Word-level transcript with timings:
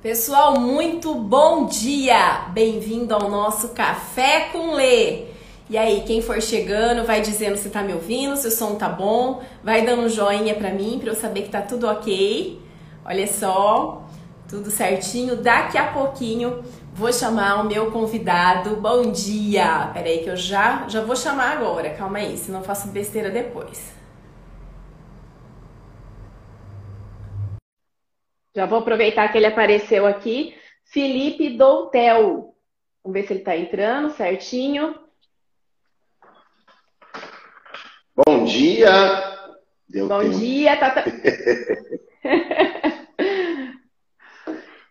Pessoal, 0.00 0.60
muito 0.60 1.12
bom 1.12 1.66
dia! 1.66 2.46
Bem-vindo 2.50 3.12
ao 3.12 3.28
nosso 3.28 3.70
Café 3.70 4.48
com 4.52 4.74
Lê. 4.74 5.24
E 5.68 5.76
aí, 5.76 6.04
quem 6.06 6.22
for 6.22 6.40
chegando, 6.40 7.04
vai 7.04 7.20
dizendo 7.20 7.56
se 7.56 7.68
tá 7.68 7.82
me 7.82 7.92
ouvindo, 7.92 8.36
se 8.36 8.46
o 8.46 8.50
som 8.52 8.76
tá 8.76 8.88
bom, 8.88 9.42
vai 9.60 9.84
dando 9.84 10.02
um 10.02 10.08
joinha 10.08 10.54
pra 10.54 10.70
mim, 10.70 11.00
pra 11.00 11.10
eu 11.10 11.16
saber 11.16 11.42
que 11.42 11.48
tá 11.48 11.62
tudo 11.62 11.88
ok. 11.88 12.62
Olha 13.04 13.26
só, 13.26 14.04
tudo 14.48 14.70
certinho. 14.70 15.34
Daqui 15.34 15.76
a 15.76 15.88
pouquinho 15.88 16.62
vou 16.94 17.12
chamar 17.12 17.60
o 17.60 17.64
meu 17.64 17.90
convidado. 17.90 18.76
Bom 18.76 19.10
dia! 19.10 19.90
Peraí 19.92 20.18
que 20.18 20.30
eu 20.30 20.36
já, 20.36 20.86
já 20.86 21.00
vou 21.00 21.16
chamar 21.16 21.56
agora, 21.56 21.90
calma 21.90 22.18
aí, 22.18 22.38
se 22.38 22.52
não 22.52 22.62
faço 22.62 22.86
besteira 22.86 23.30
depois. 23.30 23.97
Já 28.58 28.66
vou 28.66 28.80
aproveitar 28.80 29.30
que 29.30 29.38
ele 29.38 29.46
apareceu 29.46 30.04
aqui. 30.04 30.52
Felipe 30.86 31.50
Doutel. 31.50 32.56
Vamos 33.04 33.12
ver 33.12 33.24
se 33.24 33.34
ele 33.34 33.38
está 33.38 33.56
entrando 33.56 34.10
certinho. 34.10 34.98
Bom 38.16 38.42
dia! 38.42 38.88
Deu 39.88 40.08
Bom 40.08 40.22
tempo. 40.22 40.40
dia, 40.40 40.76
Tata. 40.76 41.04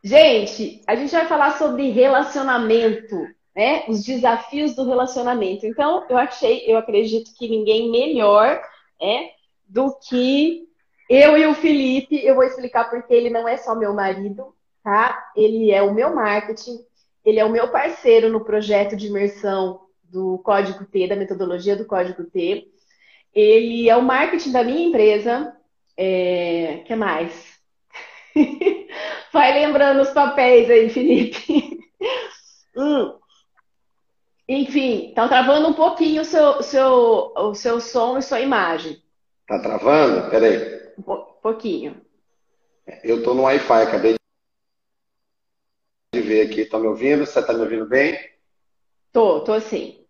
gente, 0.02 0.82
a 0.88 0.96
gente 0.96 1.12
vai 1.12 1.26
falar 1.26 1.58
sobre 1.58 1.90
relacionamento, 1.90 3.18
né? 3.54 3.84
Os 3.90 4.02
desafios 4.02 4.77
do 4.77 4.86
relacionamento. 4.86 5.66
Então, 5.66 6.05
eu 6.10 6.18
achei, 6.18 6.63
eu 6.66 6.77
acredito 6.77 7.36
que 7.38 7.49
ninguém 7.49 7.91
melhor, 7.91 8.62
né, 8.98 9.32
do 9.68 9.94
que 10.08 10.66
eu 11.10 11.38
e 11.38 11.46
o 11.46 11.56
Felipe, 11.56 12.18
eu 12.26 12.36
vou 12.36 12.44
explicar 12.44 12.90
porque 12.90 13.14
ele 13.14 13.30
não 13.30 13.48
é 13.48 13.58
só 13.58 13.76
meu 13.76 13.94
marido, 13.94 14.54
tá? 14.84 15.32
Ele 15.36 15.72
é 15.72 15.82
o 15.82 15.94
meu 15.94 16.14
marketing, 16.14 16.80
ele 17.24 17.40
é 17.40 17.46
o 17.46 17.52
meu 17.52 17.70
parceiro 17.70 18.30
no 18.30 18.44
projeto 18.44 18.96
de 18.96 19.08
imersão 19.08 19.82
do 20.04 20.38
Código 20.40 20.86
T, 20.86 21.08
da 21.08 21.16
metodologia 21.16 21.76
do 21.76 21.86
Código 21.86 22.24
T. 22.24 22.68
Ele 23.34 23.90
é 23.90 23.96
o 23.96 24.02
marketing 24.02 24.52
da 24.52 24.64
minha 24.64 24.88
empresa. 24.88 25.54
É... 25.96 26.84
que 26.86 26.96
mais? 26.96 27.58
Vai 29.34 29.54
lembrando 29.54 30.02
os 30.02 30.10
papéis 30.12 30.70
aí, 30.70 30.90
Felipe. 30.90 31.80
hum. 32.76 33.14
Enfim, 34.48 35.12
tá 35.14 35.27
travando 35.27 35.68
um 35.68 35.74
pouquinho 35.74 36.21
o 36.21 36.26
seu, 36.26 36.64
seu, 36.64 37.34
o 37.36 37.54
seu 37.54 37.82
som 37.82 38.18
e 38.18 38.21
sua 38.21 38.40
imagem. 38.40 39.02
Tá 39.46 39.60
travando? 39.60 40.30
Peraí. 40.30 40.77
Um 40.98 41.03
pouquinho. 41.41 42.01
Eu 43.03 43.20
estou 43.20 43.35
no 43.35 43.43
Wi-Fi, 43.43 43.81
acabei 43.84 44.15
de 46.13 46.21
ver 46.21 46.48
aqui. 46.49 46.62
Está 46.62 46.79
me 46.79 46.87
ouvindo? 46.87 47.26
Você 47.26 47.40
está 47.40 47.53
me 47.53 47.62
ouvindo 47.62 47.85
bem? 47.85 48.17
Tô, 49.12 49.41
tô 49.41 49.59
sim. 49.59 50.05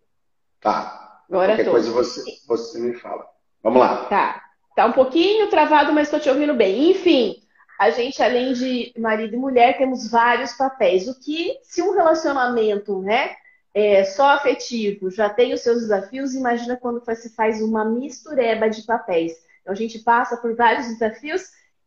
Tá. 0.60 1.22
Agora 1.28 1.52
Qualquer 1.52 1.64
tô. 1.64 1.70
coisa 1.72 1.90
você, 1.90 2.22
você 2.46 2.80
me 2.80 2.94
fala. 2.94 3.28
Vamos 3.62 3.80
lá. 3.80 4.06
Tá. 4.06 4.44
Tá 4.74 4.86
um 4.86 4.92
pouquinho 4.92 5.50
travado, 5.50 5.92
mas 5.92 6.06
estou 6.06 6.20
te 6.20 6.28
ouvindo 6.28 6.54
bem. 6.54 6.90
Enfim, 6.92 7.42
a 7.78 7.90
gente, 7.90 8.22
além 8.22 8.52
de 8.52 8.92
marido 8.96 9.34
e 9.34 9.38
mulher, 9.38 9.76
temos 9.76 10.10
vários 10.10 10.52
papéis. 10.52 11.08
O 11.08 11.18
que, 11.18 11.58
se 11.62 11.82
um 11.82 11.94
relacionamento, 11.94 13.02
né, 13.02 13.34
é, 13.74 14.04
só 14.04 14.30
afetivo 14.30 15.10
já 15.10 15.28
tem 15.28 15.52
os 15.52 15.60
seus 15.60 15.80
desafios, 15.80 16.34
imagina 16.34 16.76
quando 16.76 17.04
você 17.04 17.28
faz 17.28 17.60
uma 17.60 17.84
mistureba 17.84 18.70
de 18.70 18.82
papéis. 18.82 19.32
Então, 19.68 19.74
a 19.74 19.76
gente 19.76 19.98
passa 19.98 20.38
por 20.38 20.56
vários 20.56 20.86
desafios 20.86 21.42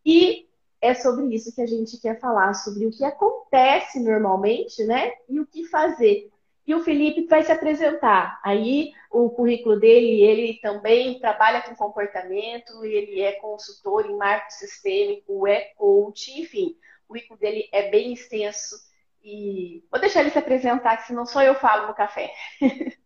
e 0.05 0.47
é 0.79 0.93
sobre 0.93 1.33
isso 1.33 1.53
que 1.53 1.61
a 1.61 1.65
gente 1.65 1.99
quer 1.99 2.19
falar, 2.19 2.53
sobre 2.53 2.85
o 2.85 2.91
que 2.91 3.03
acontece 3.03 3.99
normalmente, 3.99 4.83
né? 4.83 5.11
E 5.27 5.39
o 5.39 5.47
que 5.47 5.65
fazer. 5.65 6.29
E 6.65 6.75
o 6.75 6.83
Felipe 6.83 7.25
vai 7.25 7.43
se 7.43 7.51
apresentar. 7.51 8.39
Aí, 8.43 8.91
o 9.09 9.31
currículo 9.31 9.79
dele, 9.79 10.21
ele 10.21 10.59
também 10.61 11.19
trabalha 11.19 11.63
com 11.63 11.75
comportamento, 11.75 12.85
ele 12.85 13.19
é 13.19 13.31
consultor 13.33 14.05
em 14.05 14.15
marketing 14.15 14.55
sistêmico, 14.55 15.47
é 15.47 15.71
coach, 15.75 16.39
enfim. 16.39 16.77
O 17.05 17.07
currículo 17.07 17.39
dele 17.39 17.67
é 17.71 17.89
bem 17.89 18.13
extenso. 18.13 18.75
E 19.23 19.83
vou 19.89 19.99
deixar 19.99 20.19
ele 20.19 20.29
se 20.29 20.37
apresentar, 20.37 20.97
que 20.97 21.07
senão 21.07 21.25
só 21.25 21.41
eu 21.41 21.55
falo 21.55 21.87
no 21.87 21.95
café. 21.95 22.31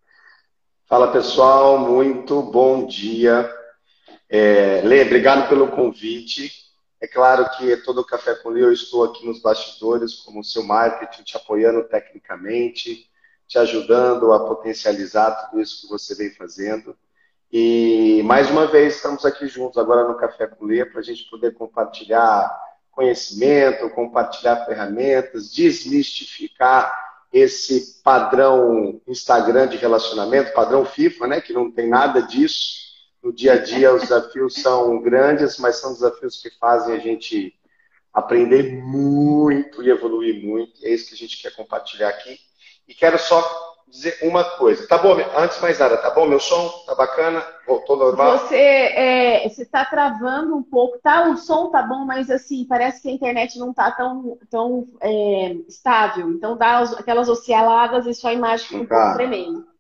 Fala 0.86 1.12
pessoal, 1.12 1.80
muito 1.80 2.42
bom 2.44 2.86
dia. 2.86 3.50
É, 4.30 4.82
Lê, 4.84 5.04
obrigado 5.04 5.48
pelo 5.48 5.68
convite. 5.70 6.52
É 7.00 7.08
claro 7.08 7.48
que 7.58 7.78
todo 7.78 8.02
o 8.02 8.06
Café 8.06 8.36
com 8.36 8.50
Lê 8.50 8.64
eu 8.64 8.72
estou 8.72 9.04
aqui 9.04 9.26
nos 9.26 9.42
bastidores 9.42 10.16
como 10.16 10.44
seu 10.44 10.64
marketing, 10.64 11.24
te 11.24 11.38
apoiando 11.38 11.84
tecnicamente, 11.84 13.08
te 13.48 13.58
ajudando 13.60 14.34
a 14.34 14.40
potencializar 14.40 15.32
tudo 15.32 15.62
isso 15.62 15.82
que 15.82 15.88
você 15.88 16.16
vem 16.16 16.32
fazendo. 16.32 16.98
E 17.52 18.24
mais 18.24 18.50
uma 18.50 18.66
vez 18.66 18.96
estamos 18.96 19.24
aqui 19.26 19.48
juntos 19.48 19.78
agora 19.78 20.08
no 20.08 20.18
Café 20.18 20.48
com 20.48 20.66
Lê 20.66 20.84
para 20.86 21.00
a 21.00 21.04
gente 21.04 21.30
poder 21.30 21.54
compartilhar 21.54 22.50
conhecimento, 22.92 23.90
compartilhar 23.92 24.66
ferramentas, 24.66 25.52
desmistificar 25.54 26.92
esse 27.32 28.02
padrão 28.02 29.02
Instagram 29.06 29.68
de 29.68 29.78
relacionamento, 29.78 30.54
padrão 30.54 30.86
FIFA, 30.86 31.28
né, 31.28 31.42
que 31.42 31.52
não 31.52 31.70
tem 31.70 31.88
nada 31.88 32.22
disso 32.22 32.85
no 33.26 33.34
dia 33.34 33.54
a 33.54 33.58
dia 33.58 33.92
os 33.92 34.04
desafios 34.04 34.54
são 34.54 35.02
grandes, 35.02 35.58
mas 35.58 35.78
são 35.78 35.94
desafios 35.94 36.40
que 36.40 36.52
fazem 36.60 36.96
a 36.96 37.00
gente 37.00 37.56
aprender 38.14 38.72
muito 38.84 39.82
e 39.82 39.90
evoluir 39.90 40.46
muito. 40.46 40.74
É 40.86 40.92
isso 40.92 41.10
que 41.10 41.16
a 41.16 41.18
gente 41.18 41.42
quer 41.42 41.56
compartilhar 41.56 42.10
aqui. 42.10 42.38
E 42.88 42.94
quero 42.94 43.18
só 43.18 43.44
dizer 43.88 44.20
uma 44.22 44.44
coisa. 44.44 44.88
Tá 44.88 45.00
bom, 45.00 45.18
antes 45.36 45.60
mais 45.60 45.80
nada, 45.80 45.98
tá 45.98 46.12
bom? 46.12 46.28
Meu 46.28 46.40
som 46.40 46.70
tá 46.86 46.94
bacana? 46.94 47.44
Voltou 47.66 47.98
normal? 47.98 48.38
Você 48.38 48.56
é, 48.56 49.48
está 49.48 49.84
travando 49.84 50.56
um 50.56 50.62
pouco, 50.62 51.00
tá? 51.00 51.28
O 51.28 51.36
som 51.36 51.72
tá 51.72 51.82
bom, 51.82 52.06
mas 52.06 52.30
assim, 52.30 52.64
parece 52.70 53.02
que 53.02 53.10
a 53.10 53.12
internet 53.12 53.58
não 53.58 53.74
tá 53.74 53.90
tão, 53.92 54.38
tão 54.52 54.88
é, 55.02 55.54
estável. 55.68 56.30
Então 56.30 56.56
dá 56.56 56.84
aquelas 56.84 57.28
osciladas 57.28 58.06
e 58.06 58.14
sua 58.14 58.34
imagem 58.34 58.68
fica 58.68 58.84
um 58.84 58.86
tá. 58.86 59.02
pouco 59.02 59.16
tremendo. 59.16 59.75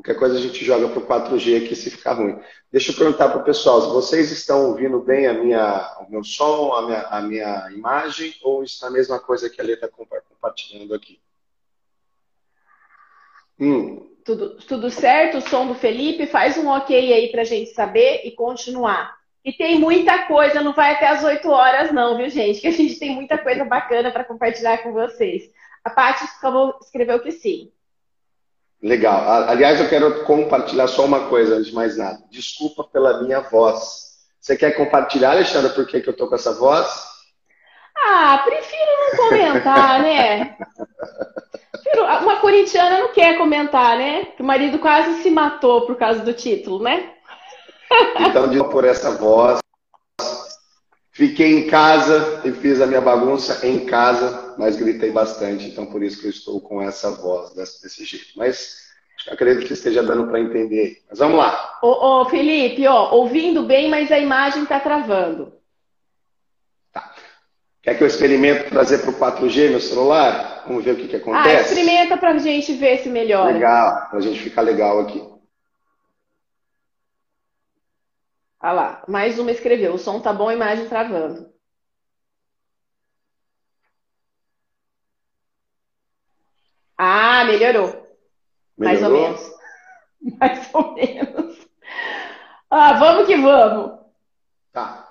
Qualquer 0.00 0.18
coisa 0.18 0.38
a 0.38 0.40
gente 0.40 0.64
joga 0.64 0.88
para 0.88 0.98
o 0.98 1.06
4G 1.06 1.62
aqui 1.62 1.76
se 1.76 1.90
ficar 1.90 2.14
ruim. 2.14 2.38
Deixa 2.72 2.90
eu 2.90 2.96
perguntar 2.96 3.28
para 3.28 3.40
o 3.40 3.44
pessoal, 3.44 3.92
vocês 3.92 4.30
estão 4.30 4.68
ouvindo 4.68 4.98
bem 5.00 5.26
a 5.26 5.34
minha, 5.34 5.98
o 6.00 6.10
meu 6.10 6.24
som, 6.24 6.72
a 6.72 6.86
minha, 6.86 7.00
a 7.02 7.20
minha 7.20 7.70
imagem, 7.70 8.34
ou 8.42 8.62
está 8.62 8.86
a 8.86 8.90
mesma 8.90 9.18
coisa 9.18 9.50
que 9.50 9.60
a 9.60 9.64
Lê 9.64 9.74
está 9.74 9.88
compartilhando 9.88 10.94
aqui? 10.94 11.20
Hum. 13.58 14.08
Tudo, 14.24 14.56
tudo 14.56 14.90
certo? 14.90 15.36
O 15.36 15.42
som 15.42 15.66
do 15.66 15.74
Felipe? 15.74 16.26
Faz 16.26 16.56
um 16.56 16.68
ok 16.68 17.12
aí 17.12 17.30
para 17.30 17.42
a 17.42 17.44
gente 17.44 17.70
saber 17.74 18.22
e 18.24 18.30
continuar. 18.30 19.18
E 19.44 19.52
tem 19.52 19.78
muita 19.78 20.26
coisa, 20.26 20.62
não 20.62 20.72
vai 20.72 20.94
até 20.94 21.08
as 21.08 21.22
8 21.22 21.46
horas 21.50 21.92
não, 21.92 22.16
viu 22.16 22.30
gente? 22.30 22.60
Que 22.60 22.68
a 22.68 22.72
gente 22.72 22.98
tem 22.98 23.14
muita 23.14 23.36
coisa 23.36 23.66
bacana 23.66 24.10
para 24.10 24.24
compartilhar 24.24 24.78
com 24.82 24.94
vocês. 24.94 25.50
A 25.84 25.90
Paty 25.90 26.24
escreveu 26.80 27.20
que 27.20 27.32
sim. 27.32 27.70
Legal. 28.82 29.48
Aliás, 29.48 29.78
eu 29.78 29.88
quero 29.88 30.24
compartilhar 30.24 30.86
só 30.86 31.04
uma 31.04 31.28
coisa 31.28 31.56
antes 31.56 31.66
de 31.66 31.74
mais 31.74 31.96
nada. 31.98 32.18
Desculpa 32.30 32.84
pela 32.84 33.22
minha 33.22 33.40
voz. 33.40 34.10
Você 34.40 34.56
quer 34.56 34.72
compartilhar, 34.72 35.32
Alexandre, 35.32 35.72
por 35.74 35.86
que, 35.86 36.00
que 36.00 36.08
eu 36.08 36.16
tô 36.16 36.26
com 36.26 36.34
essa 36.34 36.54
voz? 36.54 36.88
Ah, 38.06 38.42
prefiro 38.44 38.90
não 39.00 39.28
comentar, 39.28 40.00
né? 40.02 40.56
Uma 42.22 42.36
corintiana 42.40 43.00
não 43.00 43.12
quer 43.12 43.36
comentar, 43.36 43.98
né? 43.98 44.24
Que 44.36 44.42
o 44.42 44.46
marido 44.46 44.78
quase 44.78 45.22
se 45.22 45.30
matou 45.30 45.86
por 45.86 45.96
causa 45.96 46.20
do 46.20 46.32
título, 46.32 46.82
né? 46.82 47.12
Então, 48.20 48.68
por 48.70 48.84
essa 48.84 49.10
voz, 49.10 49.60
Fiquei 51.20 51.52
em 51.52 51.66
casa 51.66 52.40
e 52.46 52.50
fiz 52.50 52.80
a 52.80 52.86
minha 52.86 53.02
bagunça 53.02 53.66
em 53.66 53.84
casa, 53.84 54.54
mas 54.56 54.76
gritei 54.76 55.10
bastante, 55.10 55.66
então 55.66 55.84
por 55.84 56.02
isso 56.02 56.18
que 56.18 56.28
eu 56.28 56.30
estou 56.30 56.62
com 56.62 56.80
essa 56.80 57.10
voz 57.10 57.52
desse 57.52 58.06
jeito. 58.06 58.28
Mas 58.36 58.86
acredito 59.30 59.66
que 59.66 59.74
esteja 59.74 60.02
dando 60.02 60.28
para 60.28 60.40
entender. 60.40 61.02
Mas 61.10 61.18
vamos 61.18 61.36
lá. 61.36 61.78
Ô, 61.82 62.22
ô, 62.22 62.24
Felipe, 62.24 62.86
ó, 62.86 63.12
ouvindo 63.12 63.64
bem, 63.64 63.90
mas 63.90 64.10
a 64.10 64.18
imagem 64.18 64.62
está 64.62 64.80
travando. 64.80 65.52
Tá. 66.90 67.12
Quer 67.82 67.98
que 67.98 68.02
eu 68.02 68.08
experimente 68.08 68.70
trazer 68.70 69.00
para 69.00 69.10
o 69.10 69.12
4G 69.12 69.68
meu 69.68 69.80
celular? 69.80 70.64
Vamos 70.66 70.82
ver 70.82 70.92
o 70.92 70.96
que, 70.96 71.08
que 71.08 71.16
acontece. 71.16 71.54
Ah, 71.54 71.60
experimenta 71.60 72.16
para 72.16 72.30
a 72.30 72.38
gente 72.38 72.72
ver 72.72 72.96
se 73.00 73.10
melhora. 73.10 73.52
Legal, 73.52 74.08
para 74.08 74.20
a 74.20 74.22
gente 74.22 74.40
ficar 74.40 74.62
legal 74.62 75.00
aqui. 75.00 75.22
Olha 78.62 78.72
lá, 78.72 79.04
mais 79.08 79.38
uma 79.38 79.50
escreveu. 79.50 79.94
O 79.94 79.98
som 79.98 80.20
tá 80.20 80.32
bom, 80.32 80.48
a 80.48 80.54
imagem 80.54 80.88
travando. 80.88 81.50
Ah, 86.96 87.44
melhorou. 87.44 87.86
melhorou. 88.76 88.78
Mais 88.78 89.02
ou 89.02 89.10
menos. 89.10 89.60
Mais 90.38 90.74
ou 90.74 90.94
menos. 90.94 91.68
Ah, 92.68 92.92
vamos 92.98 93.26
que 93.26 93.36
vamos. 93.36 93.98
Tá. 94.70 95.08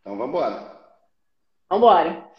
Então 0.00 0.16
vamos 0.16 0.28
embora. 0.28 0.80
Vamos 1.68 1.84
embora. 1.84 2.30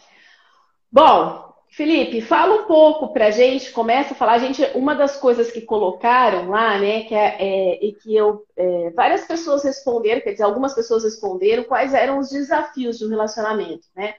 Bom, 0.90 1.43
Felipe, 1.76 2.20
fala 2.20 2.62
um 2.62 2.66
pouco 2.66 3.12
pra 3.12 3.32
gente, 3.32 3.72
começa 3.72 4.14
a 4.14 4.16
falar, 4.16 4.38
gente, 4.38 4.62
uma 4.76 4.94
das 4.94 5.16
coisas 5.16 5.50
que 5.50 5.60
colocaram 5.60 6.48
lá, 6.48 6.78
né, 6.78 7.02
que 7.02 7.12
é, 7.12 7.36
é 7.40 7.84
e 7.84 7.92
que 7.92 8.14
eu, 8.14 8.44
é, 8.56 8.90
várias 8.90 9.26
pessoas 9.26 9.64
responderam, 9.64 10.20
quer 10.20 10.30
dizer, 10.30 10.44
algumas 10.44 10.72
pessoas 10.72 11.02
responderam 11.02 11.64
quais 11.64 11.92
eram 11.92 12.20
os 12.20 12.30
desafios 12.30 12.96
de 12.96 13.04
um 13.04 13.08
relacionamento, 13.08 13.88
né? 13.96 14.14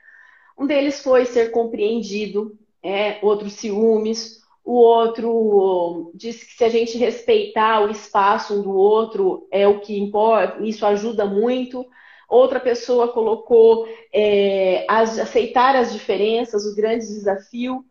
Um 0.60 0.68
deles 0.68 1.02
foi 1.02 1.26
ser 1.26 1.52
compreendido, 1.52 2.58
é, 2.84 3.20
outro 3.22 3.50
ciúmes, 3.50 4.42
o 4.62 4.74
outro 4.74 6.12
disse 6.14 6.46
que 6.46 6.54
se 6.56 6.64
a 6.66 6.70
gente 6.70 6.98
respeitar 6.98 7.86
o 7.86 7.90
espaço 7.90 8.54
um 8.54 8.62
do 8.64 8.76
outro 8.76 9.48
é 9.50 9.66
o 9.66 9.80
que 9.80 9.98
importa, 9.98 10.62
isso 10.62 10.86
ajuda 10.86 11.24
muito. 11.24 11.86
Outra 12.30 12.60
pessoa 12.60 13.12
colocou 13.12 13.88
é, 14.14 14.86
as, 14.90 15.20
aceitar 15.20 15.76
as 15.76 15.94
diferenças, 15.94 16.66
o 16.66 16.76
grande 16.76 17.06
desafio, 17.06 17.84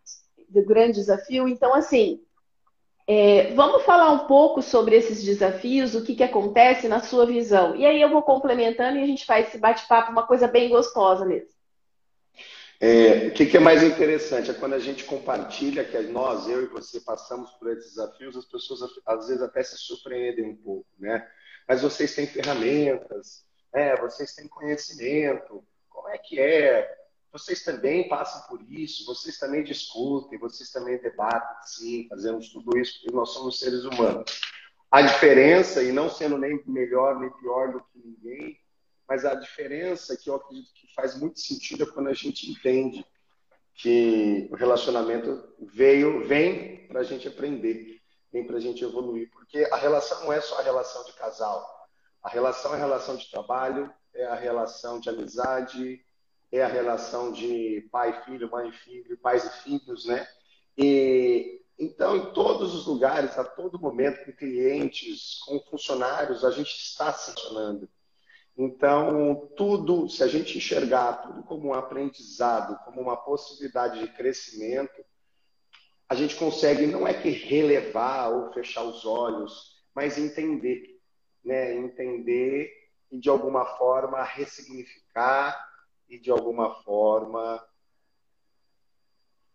o 0.55 0.65
grande 0.65 0.95
desafio. 0.95 1.49
Então, 1.49 1.75
assim, 1.75 2.21
é, 3.07 3.53
vamos 3.55 3.83
falar 3.83 4.11
um 4.13 4.27
pouco 4.27 4.63
sobre 4.63 4.97
esses 4.97 5.23
desafios, 5.23 5.95
o 5.95 6.03
que, 6.03 6.15
que 6.15 6.23
acontece 6.23 6.89
na 6.89 7.01
sua 7.01 7.27
visão. 7.27 7.77
E 7.77 7.85
aí 7.85 8.01
eu 8.01 8.09
vou 8.09 8.23
complementando 8.23 8.99
e 8.99 9.03
a 9.03 9.07
gente 9.07 9.27
faz 9.27 9.49
esse 9.49 9.59
bate-papo, 9.59 10.11
uma 10.11 10.27
coisa 10.27 10.49
bem 10.49 10.69
gostosa 10.69 11.25
mesmo. 11.25 11.55
É, 12.81 13.29
o 13.29 13.33
que, 13.33 13.47
que, 13.47 13.57
é 13.57 13.61
mais 13.61 13.83
interessante 13.83 14.51
é 14.51 14.55
quando 14.55 14.75
a 14.75 14.79
gente 14.79 15.05
compartilha 15.05 15.85
que 15.85 15.99
nós, 16.01 16.49
eu 16.49 16.63
e 16.63 16.67
você, 16.67 17.01
passamos 17.01 17.51
por 17.53 17.71
esses 17.71 17.95
desafios, 17.95 18.37
as 18.37 18.45
pessoas 18.45 18.81
às 19.07 19.29
vezes 19.29 19.43
até 19.43 19.63
se 19.63 19.79
surpreendem 19.79 20.45
um 20.45 20.57
pouco, 20.57 20.87
né? 20.99 21.27
Mas 21.69 21.83
vocês 21.83 22.15
têm 22.15 22.27
ferramentas, 22.27 23.44
né? 23.75 23.97
vocês 23.97 24.35
têm 24.35 24.47
conhecimento, 24.47 25.65
como 25.91 26.09
é 26.09 26.17
que 26.17 26.41
é? 26.41 26.89
Vocês 27.33 27.65
também 27.65 28.09
passam 28.09 28.47
por 28.49 28.63
isso, 28.71 29.05
vocês 29.05 29.39
também 29.39 29.65
discutem, 29.65 30.39
vocês 30.39 30.71
também 30.71 30.99
debatem, 30.99 31.57
sim, 31.67 32.07
fazemos 32.09 32.51
tudo 32.51 32.79
isso, 32.79 33.01
porque 33.01 33.15
nós 33.15 33.31
somos 33.31 33.59
seres 33.59 33.85
humanos. 33.85 34.41
A 34.89 35.03
diferença, 35.03 35.83
e 35.83 35.91
não 35.91 36.09
sendo 36.09 36.39
nem 36.39 36.63
melhor 36.67 37.19
nem 37.19 37.29
pior 37.31 37.73
do 37.73 37.81
que 37.81 37.99
ninguém, 37.99 38.57
mas 39.09 39.25
a 39.25 39.35
diferença 39.35 40.17
que 40.17 40.31
eu 40.31 40.37
acredito 40.37 40.73
que 40.73 40.95
faz 40.95 41.19
muito 41.19 41.41
sentido 41.41 41.83
é 41.83 41.87
quando 41.87 42.09
a 42.09 42.15
gente 42.15 42.49
entende 42.49 43.05
que 43.75 44.49
o 44.53 44.55
relacionamento 44.55 45.53
veio, 45.59 46.25
vem 46.25 46.87
para 46.87 47.01
a 47.01 47.03
gente 47.03 47.27
aprender, 47.27 48.01
vem 48.33 48.47
para 48.47 48.57
a 48.57 48.61
gente 48.61 48.85
evoluir, 48.85 49.29
porque 49.33 49.69
a 49.73 49.77
relação 49.77 50.25
não 50.25 50.33
é 50.33 50.41
só 50.41 50.61
a 50.61 50.63
relação 50.63 51.05
de 51.05 51.13
casal, 51.15 51.74
a 52.25 52.31
relação 52.31 52.73
é 52.73 52.77
a 52.77 52.79
relação 52.79 53.17
de 53.17 53.31
trabalho, 53.31 53.93
é 54.15 54.25
a 54.25 54.35
relação 54.35 54.99
de 54.99 55.11
amizade, 55.11 56.03
é 56.51 56.63
a 56.63 56.69
relação 56.69 57.31
de 57.31 57.87
pai, 57.93 58.25
filho, 58.25 58.51
mãe, 58.51 58.73
filho, 58.73 59.19
pais 59.19 59.45
e 59.45 59.63
filhos, 59.63 60.07
né? 60.07 60.27
E 60.77 61.61
então, 61.79 62.17
em 62.17 62.33
todos 62.33 62.73
os 62.73 62.87
lugares, 62.87 63.37
a 63.37 63.45
todo 63.45 63.81
momento, 63.81 64.25
com 64.25 64.33
clientes, 64.33 65.41
com 65.45 65.59
funcionários, 65.69 66.45
a 66.45 66.51
gente 66.51 66.71
está 66.71 67.13
se 67.13 67.35
relacionando. 67.35 67.89
Então, 68.57 69.51
tudo, 69.57 70.09
se 70.09 70.23
a 70.23 70.29
gente 70.29 70.57
enxergar 70.57 71.15
tudo 71.15 71.43
como 71.43 71.69
um 71.69 71.75
aprendizado, 71.75 72.79
como 72.85 73.01
uma 73.01 73.17
possibilidade 73.17 73.99
de 73.99 74.07
crescimento, 74.15 75.05
a 76.09 76.15
gente 76.15 76.37
consegue, 76.37 76.87
não 76.87 77.07
é 77.09 77.13
que 77.13 77.29
relevar 77.29 78.29
ou 78.29 78.53
fechar 78.53 78.85
os 78.85 79.05
olhos, 79.05 79.83
mas 79.93 80.17
entender, 80.17 80.94
né? 81.45 81.75
Entender 81.75 82.73
e 83.11 83.19
de 83.19 83.29
alguma 83.29 83.65
forma 83.77 84.23
ressignificar 84.23 85.69
e 86.09 86.19
de 86.19 86.31
alguma 86.31 86.83
forma 86.83 87.65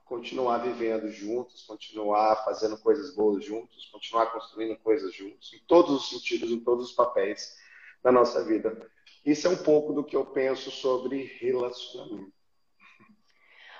continuar 0.06 0.58
vivendo 0.58 1.12
juntos, 1.12 1.64
continuar 1.66 2.44
fazendo 2.44 2.78
coisas 2.80 3.16
boas 3.16 3.46
juntos, 3.46 3.86
continuar 3.92 4.32
construindo 4.32 4.76
coisas 4.80 5.14
juntos, 5.14 5.54
em 5.54 5.60
todos 5.68 5.92
os 5.92 6.10
sentidos, 6.10 6.50
em 6.50 6.60
todos 6.60 6.90
os 6.90 6.96
papéis 6.96 7.56
da 8.02 8.12
nossa 8.12 8.44
vida. 8.44 8.90
Isso 9.24 9.46
é 9.46 9.52
um 9.52 9.58
pouco 9.58 9.94
do 9.94 10.04
que 10.04 10.16
eu 10.16 10.26
penso 10.26 10.72
sobre 10.72 11.24
relacionamento. 11.40 12.39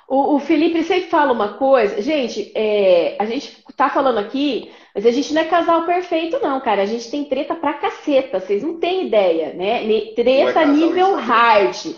O, 0.10 0.36
o 0.36 0.40
Felipe 0.40 0.84
sempre 0.84 1.08
fala 1.08 1.32
uma 1.32 1.54
coisa, 1.54 2.02
gente, 2.02 2.52
é, 2.56 3.16
a 3.20 3.26
gente 3.26 3.64
tá 3.78 3.90
falando 3.90 4.18
aqui, 4.18 4.72
mas 4.96 5.06
a 5.06 5.12
gente 5.12 5.32
não 5.36 5.42
é 5.44 5.46
casal 5.46 5.86
perfeito, 5.86 6.40
não, 6.42 6.60
cara. 6.60 6.82
A 6.82 6.86
gente 6.86 7.12
tem 7.12 7.26
treta 7.26 7.54
pra 7.54 7.76
caceta, 7.76 8.40
vocês 8.40 8.64
não 8.64 8.80
têm 8.80 9.06
ideia, 9.06 9.54
né? 9.54 9.84
Treta 10.16 10.62
é 10.62 10.66
nível 10.66 11.14
hard, 11.14 11.94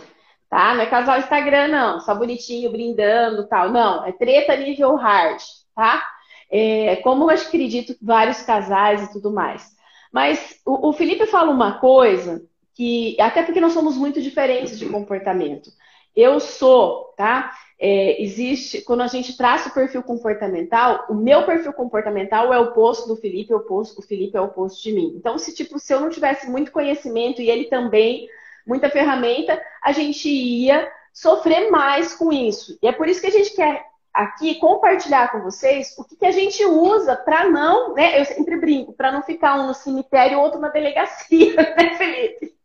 tá? 0.49 0.75
Não 0.75 0.81
é 0.81 0.87
casal 0.87 1.19
Instagram, 1.19 1.69
não, 1.69 2.01
só 2.01 2.13
bonitinho, 2.13 2.69
brindando 2.69 3.47
tal. 3.47 3.71
Não, 3.71 4.05
é 4.05 4.11
treta 4.11 4.57
nível 4.57 4.95
hard, 4.95 5.41
tá? 5.73 6.05
É, 6.51 6.97
como 6.97 7.31
eu 7.31 7.35
acredito 7.35 7.95
vários 8.01 8.41
casais 8.41 9.03
e 9.03 9.13
tudo 9.13 9.31
mais. 9.31 9.71
Mas 10.11 10.59
o, 10.65 10.89
o 10.89 10.93
Felipe 10.93 11.25
fala 11.27 11.49
uma 11.49 11.79
coisa 11.79 12.43
que, 12.75 13.15
até 13.21 13.41
porque 13.41 13.61
nós 13.61 13.71
somos 13.71 13.95
muito 13.95 14.21
diferentes 14.21 14.77
de 14.77 14.85
comportamento. 14.87 15.71
Eu 16.15 16.39
sou, 16.39 17.13
tá? 17.17 17.53
É, 17.79 18.21
existe, 18.21 18.81
quando 18.81 19.01
a 19.01 19.07
gente 19.07 19.35
traça 19.35 19.69
o 19.69 19.73
perfil 19.73 20.03
comportamental, 20.03 21.05
o 21.09 21.15
meu 21.15 21.45
perfil 21.45 21.73
comportamental 21.73 22.53
é 22.53 22.59
o 22.59 22.65
oposto 22.65 23.07
do 23.07 23.15
Felipe, 23.15 23.51
é 23.51 23.55
o, 23.55 23.59
oposto, 23.59 23.99
o 23.99 24.03
Felipe 24.03 24.37
é 24.37 24.41
o 24.41 24.45
oposto 24.45 24.83
de 24.83 24.93
mim. 24.93 25.13
Então, 25.15 25.37
se 25.37 25.53
tipo, 25.53 25.79
se 25.79 25.91
eu 25.93 25.99
não 25.99 26.09
tivesse 26.09 26.47
muito 26.49 26.71
conhecimento 26.71 27.41
e 27.41 27.49
ele 27.49 27.65
também, 27.65 28.27
muita 28.67 28.89
ferramenta, 28.89 29.59
a 29.81 29.91
gente 29.91 30.29
ia 30.29 30.91
sofrer 31.11 31.71
mais 31.71 32.13
com 32.13 32.31
isso. 32.31 32.77
E 32.81 32.87
é 32.87 32.91
por 32.91 33.07
isso 33.07 33.19
que 33.19 33.27
a 33.27 33.31
gente 33.31 33.55
quer 33.55 33.83
aqui 34.13 34.55
compartilhar 34.55 35.31
com 35.31 35.41
vocês 35.41 35.95
o 35.97 36.03
que, 36.03 36.15
que 36.15 36.25
a 36.25 36.31
gente 36.31 36.63
usa 36.65 37.15
para 37.15 37.49
não, 37.49 37.93
né? 37.93 38.19
Eu 38.19 38.25
sempre 38.25 38.57
brinco, 38.57 38.93
para 38.93 39.11
não 39.11 39.23
ficar 39.23 39.59
um 39.59 39.67
no 39.67 39.73
cemitério 39.73 40.35
e 40.35 40.39
outro 40.39 40.59
na 40.59 40.69
delegacia, 40.69 41.55
né, 41.77 41.95
Felipe? 41.97 42.60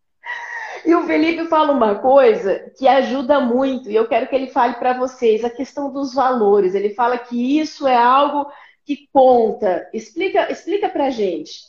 E 0.86 0.94
o 0.94 1.04
Felipe 1.04 1.48
fala 1.48 1.72
uma 1.72 1.96
coisa 1.96 2.72
que 2.78 2.86
ajuda 2.86 3.40
muito, 3.40 3.90
e 3.90 3.96
eu 3.96 4.06
quero 4.06 4.28
que 4.28 4.36
ele 4.36 4.46
fale 4.46 4.74
para 4.74 4.96
vocês, 4.96 5.44
a 5.44 5.50
questão 5.50 5.92
dos 5.92 6.14
valores. 6.14 6.76
Ele 6.76 6.94
fala 6.94 7.18
que 7.18 7.58
isso 7.58 7.88
é 7.88 7.96
algo 7.96 8.48
que 8.84 9.08
conta. 9.12 9.90
Explica, 9.92 10.50
explica 10.50 10.88
pra 10.88 11.10
gente. 11.10 11.60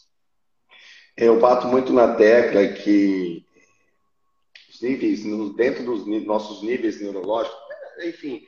Eu 1.18 1.40
bato 1.40 1.66
muito 1.66 1.92
na 1.92 2.14
tecla 2.14 2.68
que 2.68 3.44
os 4.70 4.82
níveis, 4.84 5.24
dentro 5.56 5.84
dos 5.84 6.06
nossos 6.28 6.62
níveis 6.62 7.02
neurológicos, 7.02 7.58
enfim, 8.04 8.44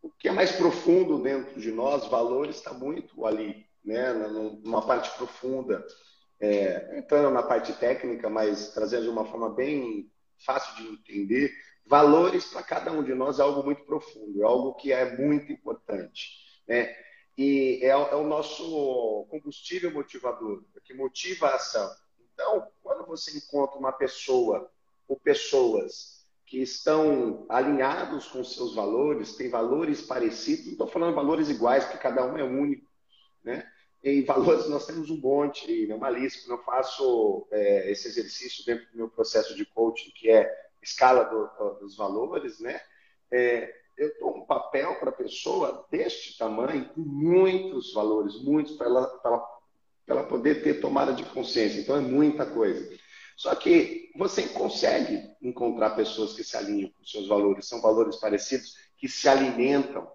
o 0.00 0.08
que 0.08 0.28
é 0.28 0.32
mais 0.32 0.52
profundo 0.52 1.18
dentro 1.18 1.60
de 1.60 1.70
nós, 1.70 2.06
valores, 2.06 2.56
está 2.56 2.72
muito 2.72 3.26
ali, 3.26 3.66
né? 3.84 4.14
numa 4.64 4.80
parte 4.80 5.14
profunda. 5.18 5.84
É, 6.40 6.98
entrando 6.98 7.30
na 7.30 7.42
parte 7.42 7.72
técnica, 7.72 8.30
mas 8.30 8.72
trazendo 8.72 9.04
de 9.04 9.08
uma 9.08 9.24
forma 9.24 9.50
bem 9.50 10.10
fácil 10.44 10.76
de 10.76 10.88
entender, 10.92 11.52
valores 11.84 12.46
para 12.46 12.62
cada 12.62 12.92
um 12.92 13.02
de 13.02 13.14
nós 13.14 13.38
é 13.38 13.42
algo 13.42 13.64
muito 13.64 13.84
profundo, 13.84 14.42
é 14.42 14.44
algo 14.44 14.74
que 14.74 14.92
é 14.92 15.16
muito 15.16 15.50
importante. 15.50 16.62
Né? 16.66 16.94
E 17.36 17.80
é, 17.82 17.88
é 17.88 18.14
o 18.14 18.26
nosso 18.26 19.26
combustível 19.30 19.92
motivador, 19.92 20.62
que 20.84 20.94
motiva 20.94 21.48
a 21.48 21.56
ação. 21.56 21.90
Então, 22.32 22.68
quando 22.82 23.06
você 23.06 23.36
encontra 23.36 23.78
uma 23.78 23.92
pessoa 23.92 24.70
ou 25.08 25.18
pessoas 25.18 26.26
que 26.44 26.62
estão 26.62 27.46
alinhados 27.48 28.26
com 28.28 28.42
seus 28.42 28.74
valores, 28.74 29.36
têm 29.36 29.50
valores 29.50 30.02
parecidos, 30.02 30.64
não 30.64 30.72
estou 30.72 30.86
falando 30.86 31.14
valores 31.14 31.48
iguais, 31.48 31.84
porque 31.84 31.98
cada 31.98 32.24
um 32.24 32.38
é 32.38 32.42
único, 32.42 32.88
né? 33.44 33.70
Em 34.02 34.24
valores 34.24 34.68
nós 34.68 34.86
temos 34.86 35.10
um 35.10 35.16
monte, 35.16 35.86
né? 35.86 35.94
uma 35.94 36.10
lista, 36.10 36.46
quando 36.46 36.58
eu 36.58 36.64
faço 36.64 37.46
é, 37.50 37.90
esse 37.90 38.08
exercício 38.08 38.64
dentro 38.64 38.86
do 38.90 38.96
meu 38.96 39.08
processo 39.08 39.54
de 39.56 39.64
coaching, 39.66 40.10
que 40.10 40.30
é 40.30 40.48
escala 40.80 41.24
do, 41.24 41.74
dos 41.80 41.96
valores, 41.96 42.60
né? 42.60 42.80
É, 43.30 43.74
eu 43.96 44.12
dou 44.20 44.36
um 44.36 44.46
papel 44.46 44.94
para 44.94 45.10
a 45.10 45.12
pessoa 45.12 45.86
deste 45.90 46.38
tamanho, 46.38 46.88
com 46.90 47.00
muitos 47.00 47.92
valores, 47.92 48.40
muitos, 48.40 48.76
para 48.76 48.86
ela, 48.86 49.20
ela, 49.24 49.58
ela 50.06 50.22
poder 50.24 50.62
ter 50.62 50.80
tomada 50.80 51.12
de 51.12 51.24
consciência. 51.24 51.80
Então 51.80 51.96
é 51.96 52.00
muita 52.00 52.46
coisa. 52.46 52.88
Só 53.36 53.54
que 53.54 54.10
você 54.16 54.48
consegue 54.48 55.22
encontrar 55.42 55.90
pessoas 55.90 56.32
que 56.32 56.44
se 56.44 56.56
alinham 56.56 56.90
com 56.90 57.04
seus 57.04 57.26
valores, 57.26 57.66
são 57.68 57.80
valores 57.80 58.16
parecidos, 58.16 58.76
que 58.96 59.08
se 59.08 59.28
alimentam. 59.28 60.08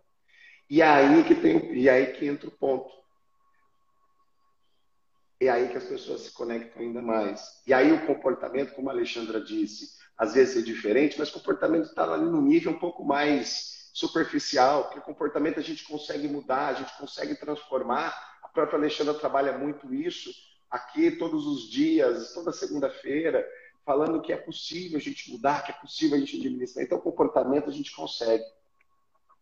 E 0.69 0.81
aí 0.81 1.23
que 1.25 1.35
tem, 1.35 1.73
e 1.73 1.89
aí 1.89 2.13
que 2.13 2.25
entra 2.25 2.47
o 2.47 2.51
ponto. 2.51 3.02
É 5.45 5.50
aí 5.50 5.69
que 5.69 5.77
as 5.77 5.83
pessoas 5.83 6.21
se 6.21 6.31
conectam 6.31 6.81
ainda 6.81 7.01
mais. 7.01 7.62
E 7.67 7.73
aí 7.73 7.91
o 7.91 8.05
comportamento, 8.05 8.73
como 8.73 8.89
a 8.89 8.93
Alexandra 8.93 9.41
disse, 9.41 9.97
às 10.17 10.33
vezes 10.33 10.57
é 10.57 10.62
diferente, 10.62 11.17
mas 11.17 11.29
o 11.29 11.33
comportamento 11.33 11.85
está 11.85 12.12
ali 12.12 12.25
no 12.25 12.41
nível 12.41 12.71
um 12.71 12.79
pouco 12.79 13.03
mais 13.03 13.91
superficial, 13.93 14.85
porque 14.85 15.00
o 15.00 15.03
comportamento 15.03 15.59
a 15.59 15.63
gente 15.63 15.83
consegue 15.85 16.27
mudar, 16.27 16.67
a 16.67 16.73
gente 16.73 16.97
consegue 16.97 17.35
transformar. 17.35 18.15
A 18.43 18.47
própria 18.47 18.77
Alexandra 18.77 19.13
trabalha 19.13 19.57
muito 19.57 19.93
isso 19.93 20.31
aqui 20.69 21.12
todos 21.12 21.45
os 21.45 21.69
dias, 21.69 22.33
toda 22.33 22.51
segunda-feira, 22.51 23.47
falando 23.85 24.21
que 24.21 24.33
é 24.33 24.38
possível 24.38 24.97
a 24.97 25.01
gente 25.01 25.29
mudar, 25.31 25.63
que 25.63 25.71
é 25.71 25.75
possível 25.75 26.17
a 26.17 26.19
gente 26.19 26.38
administrar. 26.38 26.83
Então, 26.83 27.00
comportamento 27.00 27.69
a 27.69 27.73
gente 27.73 27.95
consegue. 27.95 28.43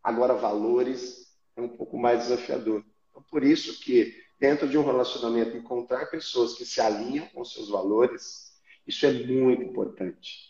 Agora, 0.04 0.34
valores 0.34 1.34
é 1.56 1.62
um 1.62 1.70
pouco 1.70 1.98
mais 1.98 2.24
desafiador. 2.24 2.84
Então, 3.10 3.24
por 3.30 3.44
isso 3.44 3.80
que, 3.80 4.14
dentro 4.42 4.68
de 4.68 4.76
um 4.76 4.84
relacionamento, 4.84 5.56
encontrar 5.56 6.08
pessoas 6.08 6.56
que 6.56 6.66
se 6.66 6.82
alinham 6.82 7.28
com 7.28 7.46
seus 7.46 7.70
valores, 7.70 8.52
isso 8.88 9.06
é 9.06 9.14
muito 9.14 9.62
importante. 9.62 10.50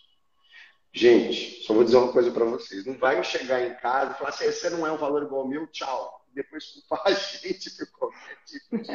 Gente, 0.93 1.61
só 1.63 1.73
vou 1.73 1.83
dizer 1.83 1.97
uma 1.97 2.13
coisa 2.13 2.31
para 2.31 2.45
vocês. 2.45 2.85
Não 2.85 2.97
vai 2.97 3.21
chegar 3.21 3.61
em 3.61 3.75
casa 3.75 4.13
e 4.13 4.17
falar 4.17 4.29
assim, 4.29 4.45
esse 4.45 4.69
não 4.69 4.87
é 4.87 4.91
um 4.93 4.97
valor 4.97 5.23
igual 5.23 5.41
ao 5.41 5.47
meu, 5.47 5.67
tchau. 5.67 6.25
Depois 6.33 6.67
culpar 6.67 7.01
a 7.05 7.11
gente 7.11 7.69
por 7.75 7.91
qualquer 7.91 8.37
tipo 8.45 8.77
de, 8.77 8.89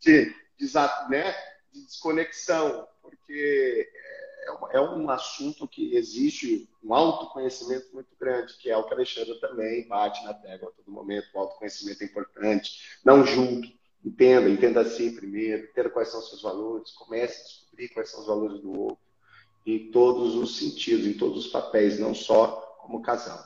de, 0.00 0.34
de, 0.58 0.74
né, 1.08 1.32
de 1.72 1.84
desconexão. 1.84 2.88
Porque 3.00 3.88
é, 4.46 4.76
é 4.76 4.80
um 4.80 5.10
assunto 5.10 5.66
que 5.66 5.94
existe 5.94 6.68
um 6.82 6.94
autoconhecimento 6.94 7.88
muito 7.92 8.14
grande, 8.18 8.56
que 8.58 8.70
é 8.70 8.76
o 8.76 8.84
que 8.84 8.94
a 8.94 8.96
Alexandra 8.96 9.34
também 9.40 9.86
bate 9.88 10.24
na 10.24 10.34
tecla 10.34 10.68
a 10.68 10.72
todo 10.72 10.90
momento. 10.90 11.28
O 11.34 11.38
autoconhecimento 11.38 12.02
é 12.02 12.06
importante. 12.06 12.98
Não 13.04 13.26
julgue, 13.26 13.78
entenda, 14.04 14.48
entenda 14.48 14.80
assim 14.80 15.14
primeiro, 15.14 15.64
entenda 15.64 15.90
quais 15.90 16.08
são 16.08 16.20
os 16.20 16.28
seus 16.28 16.42
valores, 16.42 16.92
comece 16.92 17.40
a 17.40 17.44
descobrir 17.44 17.88
quais 17.88 18.10
são 18.10 18.20
os 18.20 18.26
valores 18.26 18.60
do 18.60 18.78
outro 18.78 19.06
em 19.66 19.90
todos 19.90 20.36
os 20.36 20.56
sentidos, 20.56 21.06
em 21.06 21.14
todos 21.14 21.46
os 21.46 21.52
papéis, 21.52 21.98
não 21.98 22.14
só 22.14 22.78
como 22.80 23.02
casal. 23.02 23.42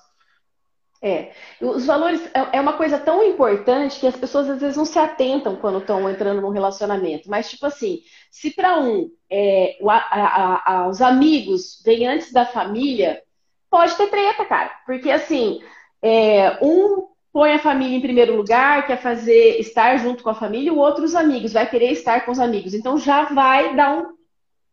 É, 1.02 1.32
os 1.62 1.86
valores 1.86 2.20
é, 2.34 2.58
é 2.58 2.60
uma 2.60 2.74
coisa 2.74 2.98
tão 2.98 3.22
importante 3.22 3.98
que 3.98 4.06
as 4.06 4.16
pessoas 4.16 4.50
às 4.50 4.60
vezes 4.60 4.76
não 4.76 4.84
se 4.84 4.98
atentam 4.98 5.56
quando 5.56 5.78
estão 5.78 6.08
entrando 6.10 6.42
num 6.42 6.50
relacionamento. 6.50 7.28
Mas, 7.30 7.48
tipo 7.50 7.64
assim, 7.66 8.00
se 8.30 8.50
para 8.50 8.78
um 8.78 9.10
é, 9.30 9.78
a, 9.88 9.96
a, 9.96 10.74
a, 10.74 10.88
os 10.88 11.00
amigos 11.00 11.82
vêm 11.84 12.06
antes 12.06 12.32
da 12.32 12.44
família, 12.44 13.22
pode 13.70 13.96
ter 13.96 14.08
treta, 14.08 14.44
cara. 14.44 14.70
Porque, 14.84 15.10
assim, 15.10 15.60
é, 16.02 16.58
um 16.62 17.08
põe 17.32 17.52
a 17.52 17.58
família 17.58 17.96
em 17.96 18.00
primeiro 18.00 18.36
lugar, 18.36 18.86
quer 18.86 19.00
fazer 19.00 19.60
estar 19.60 19.96
junto 19.98 20.22
com 20.22 20.30
a 20.30 20.34
família, 20.34 20.72
o 20.72 20.78
outro 20.78 21.04
os 21.04 21.14
amigos, 21.14 21.52
vai 21.52 21.68
querer 21.68 21.92
estar 21.92 22.24
com 22.24 22.32
os 22.32 22.40
amigos. 22.40 22.74
Então 22.74 22.98
já 22.98 23.24
vai 23.24 23.74
dar 23.76 23.96
um 23.96 24.19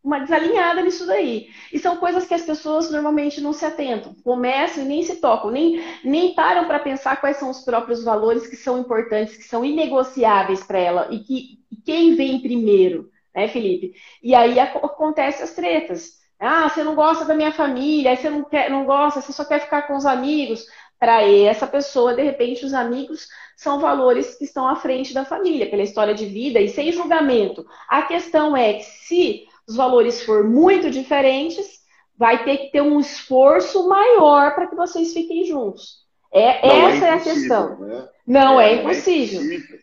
uma 0.07 0.21
desalinhada 0.21 0.81
nisso 0.81 1.05
daí. 1.05 1.49
E 1.71 1.77
são 1.77 1.97
coisas 1.97 2.25
que 2.25 2.33
as 2.33 2.43
pessoas 2.43 2.89
normalmente 2.89 3.41
não 3.41 3.51
se 3.51 3.65
atentam. 3.65 4.15
Começam 4.23 4.83
e 4.83 4.87
nem 4.87 5.03
se 5.03 5.17
tocam, 5.17 5.51
nem, 5.51 5.83
nem 6.01 6.33
param 6.33 6.65
para 6.65 6.79
pensar 6.79 7.19
quais 7.19 7.35
são 7.35 7.49
os 7.49 7.59
próprios 7.59 8.05
valores 8.05 8.47
que 8.47 8.55
são 8.55 8.79
importantes, 8.79 9.35
que 9.35 9.43
são 9.43 9.65
inegociáveis 9.65 10.63
para 10.63 10.79
ela 10.79 11.07
e 11.11 11.19
que 11.19 11.57
e 11.69 11.75
quem 11.75 12.15
vem 12.15 12.39
primeiro, 12.39 13.09
né, 13.35 13.49
Felipe? 13.49 13.93
E 14.23 14.33
aí 14.33 14.57
acontecem 14.57 15.43
as 15.43 15.53
tretas. 15.53 16.13
Ah, 16.39 16.69
você 16.69 16.81
não 16.83 16.95
gosta 16.95 17.25
da 17.25 17.35
minha 17.35 17.51
família, 17.51 18.15
você 18.15 18.29
não, 18.29 18.45
quer, 18.45 18.69
não 18.69 18.85
gosta, 18.85 19.19
você 19.19 19.33
só 19.33 19.43
quer 19.43 19.59
ficar 19.59 19.81
com 19.81 19.97
os 19.97 20.05
amigos. 20.05 20.65
Para 20.97 21.21
essa 21.21 21.67
pessoa, 21.67 22.15
de 22.15 22.23
repente, 22.23 22.65
os 22.65 22.73
amigos 22.73 23.27
são 23.57 23.79
valores 23.79 24.35
que 24.35 24.45
estão 24.45 24.67
à 24.67 24.75
frente 24.77 25.13
da 25.13 25.25
família, 25.25 25.69
pela 25.69 25.83
história 25.83 26.13
de 26.13 26.25
vida 26.25 26.61
e 26.61 26.69
sem 26.69 26.91
julgamento. 26.93 27.65
A 27.89 28.03
questão 28.03 28.55
é 28.55 28.73
que 28.75 28.83
se 28.83 29.47
os 29.67 29.75
valores 29.75 30.23
for 30.23 30.43
muito 30.43 30.89
diferentes, 30.89 31.79
vai 32.17 32.43
ter 32.43 32.57
que 32.57 32.71
ter 32.71 32.81
um 32.81 32.99
esforço 32.99 33.87
maior 33.87 34.55
para 34.55 34.67
que 34.67 34.75
vocês 34.75 35.13
fiquem 35.13 35.45
juntos. 35.45 36.05
É, 36.31 36.67
não 36.67 36.87
essa 36.89 37.05
é, 37.05 37.09
é, 37.09 37.13
a 37.13 37.19
questão. 37.19 37.79
Né? 37.79 38.09
Não, 38.25 38.59
é, 38.59 38.71
é 38.71 38.75
impossível. 38.75 39.41
é 39.41 39.43
impossível. 39.43 39.79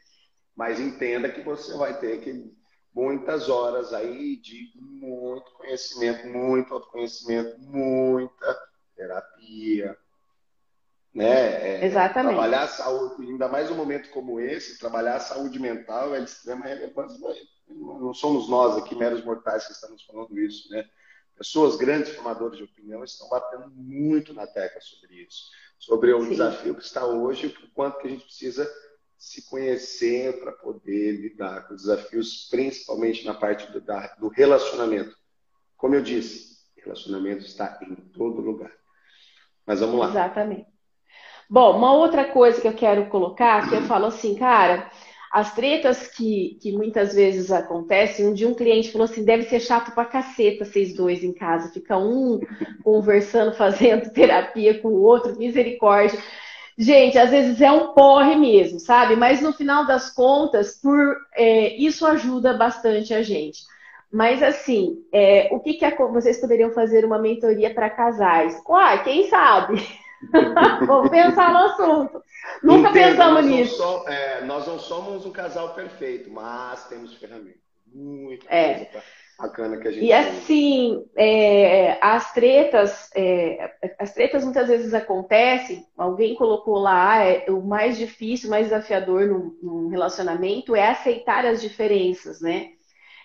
Mas 0.57 0.81
entenda 0.81 1.29
que 1.29 1.41
você 1.43 1.77
vai 1.77 1.99
ter 1.99 2.21
que 2.21 2.53
muitas 2.95 3.49
horas 3.49 3.93
aí 3.93 4.37
de 4.37 4.71
muito 4.77 5.51
conhecimento, 5.55 6.27
muito 6.29 6.73
autoconhecimento, 6.73 7.59
muita 7.61 8.57
terapia, 8.97 9.97
né? 11.15 11.81
É, 11.81 11.85
Exatamente. 11.85 12.35
Trabalhar 12.35 12.63
a 12.63 12.69
saúde, 12.69 13.23
ainda 13.23 13.49
mais 13.49 13.71
um 13.71 13.77
momento 13.77 14.11
como 14.11 14.41
esse, 14.41 14.79
trabalhar 14.79 15.17
a 15.17 15.21
saúde 15.21 15.59
mental 15.61 16.15
é 16.15 16.21
de 16.21 16.29
extrema 16.29 16.67
relevância 16.67 17.19
não 17.69 18.15
somos 18.15 18.49
nós 18.49 18.77
aqui, 18.77 18.95
meros 18.95 19.25
mortais, 19.25 19.67
que 19.67 19.73
estamos 19.73 20.03
falando 20.05 20.39
isso, 20.39 20.71
né? 20.71 20.89
Pessoas 21.37 21.77
grandes 21.77 22.15
formadores 22.15 22.59
de 22.59 22.65
opinião 22.65 23.03
estão 23.03 23.29
batendo 23.29 23.69
muito 23.71 24.33
na 24.33 24.47
tecla 24.47 24.81
sobre 24.81 25.15
isso, 25.17 25.51
sobre 25.79 26.13
o 26.13 26.23
Sim. 26.23 26.31
desafio 26.31 26.75
que 26.75 26.83
está 26.83 27.05
hoje, 27.05 27.47
o 27.47 27.71
quanto 27.73 27.99
que 27.99 28.07
a 28.07 28.11
gente 28.11 28.25
precisa 28.25 28.71
se 29.19 29.49
conhecer 29.49 30.39
para 30.41 30.53
poder 30.53 31.13
lidar 31.13 31.67
com 31.67 31.75
os 31.75 31.83
desafios, 31.83 32.49
principalmente 32.51 33.25
na 33.25 33.35
parte 33.35 33.71
do, 33.73 33.81
da, 33.81 34.15
do 34.15 34.29
relacionamento. 34.29 35.17
Como 35.77 35.95
eu 35.95 36.03
disse, 36.03 36.55
relacionamento 36.85 37.45
está 37.45 37.79
em 37.83 37.95
todo 37.95 38.41
lugar. 38.41 38.71
Mas 39.67 39.81
vamos 39.81 39.99
lá. 39.99 40.09
Exatamente. 40.11 40.67
Bom, 41.49 41.77
uma 41.77 41.93
outra 41.93 42.25
coisa 42.33 42.61
que 42.61 42.69
eu 42.69 42.75
quero 42.75 43.07
colocar, 43.09 43.69
que 43.69 43.75
eu 43.75 43.83
falo 43.89 44.07
assim, 44.07 44.35
cara, 44.35 44.91
as 45.35 45.53
tretas 45.53 46.07
que, 46.07 46.57
que 46.63 46.71
muitas 46.71 47.13
vezes 47.13 47.51
acontecem, 47.51 48.25
um 48.25 48.33
dia 48.33 48.47
um 48.47 48.55
cliente 48.55 48.93
falou 48.93 49.05
assim, 49.07 49.25
deve 49.25 49.43
ser 49.43 49.59
chato 49.59 49.91
pra 49.93 50.05
caceta 50.05 50.65
vocês 50.65 50.95
dois 50.95 51.25
em 51.25 51.33
casa, 51.33 51.73
fica 51.73 51.99
um 51.99 52.39
conversando, 52.85 53.53
fazendo 53.59 54.13
terapia 54.13 54.79
com 54.81 54.91
o 54.91 55.03
outro, 55.03 55.37
misericórdia. 55.37 56.23
Gente, 56.79 57.19
às 57.19 57.31
vezes 57.31 57.61
é 57.61 57.73
um 57.73 57.93
porre 57.95 58.37
mesmo, 58.37 58.79
sabe? 58.79 59.17
Mas 59.17 59.41
no 59.41 59.53
final 59.53 59.85
das 59.85 60.09
contas, 60.09 60.81
por 60.81 61.17
é, 61.35 61.75
isso 61.79 62.07
ajuda 62.07 62.53
bastante 62.53 63.13
a 63.13 63.21
gente. 63.21 63.65
Mas 64.13 64.41
assim, 64.41 65.05
é, 65.13 65.49
o 65.51 65.59
que, 65.59 65.75
que 65.75 65.91
vocês 66.13 66.41
poderiam 66.41 66.71
fazer 66.71 67.05
uma 67.05 67.19
mentoria 67.19 67.75
para 67.75 67.91
casais? 67.91 68.57
Uai, 68.69 69.03
quem 69.03 69.29
sabe? 69.29 69.83
Vamos 70.87 71.11
pensar 71.11 71.53
no 71.53 71.59
assunto. 71.59 72.23
Nunca 72.63 72.91
Entendo, 72.91 73.11
pensamos 73.11 73.47
nisso. 73.47 73.79
Não 73.79 74.09
é, 74.09 74.45
nós 74.45 74.67
não 74.67 74.79
somos 74.79 75.25
um 75.27 75.31
casal 75.31 75.75
perfeito, 75.75 76.31
mas 76.31 76.87
temos 76.89 77.15
ferramentas. 77.15 77.63
Muito 77.87 78.47
é. 78.49 78.91
bacana 79.39 79.77
que 79.77 79.87
a 79.87 79.93
gente 79.93 80.05
E 80.05 80.13
assim, 80.13 81.05
é, 81.17 81.97
as 82.01 82.33
tretas, 82.33 83.09
é, 83.15 83.71
as 83.99 84.13
tretas 84.13 84.43
muitas 84.45 84.69
vezes 84.69 84.93
acontecem, 84.93 85.87
alguém 85.97 86.35
colocou 86.35 86.79
lá, 86.79 87.25
é, 87.25 87.47
o 87.49 87.63
mais 87.63 87.97
difícil, 87.97 88.49
o 88.49 88.51
mais 88.51 88.67
desafiador 88.67 89.27
num, 89.27 89.57
num, 89.63 89.89
relacionamento 89.89 90.75
é 90.75 90.89
aceitar 90.89 91.47
as 91.47 91.61
diferenças, 91.61 92.41
né? 92.41 92.71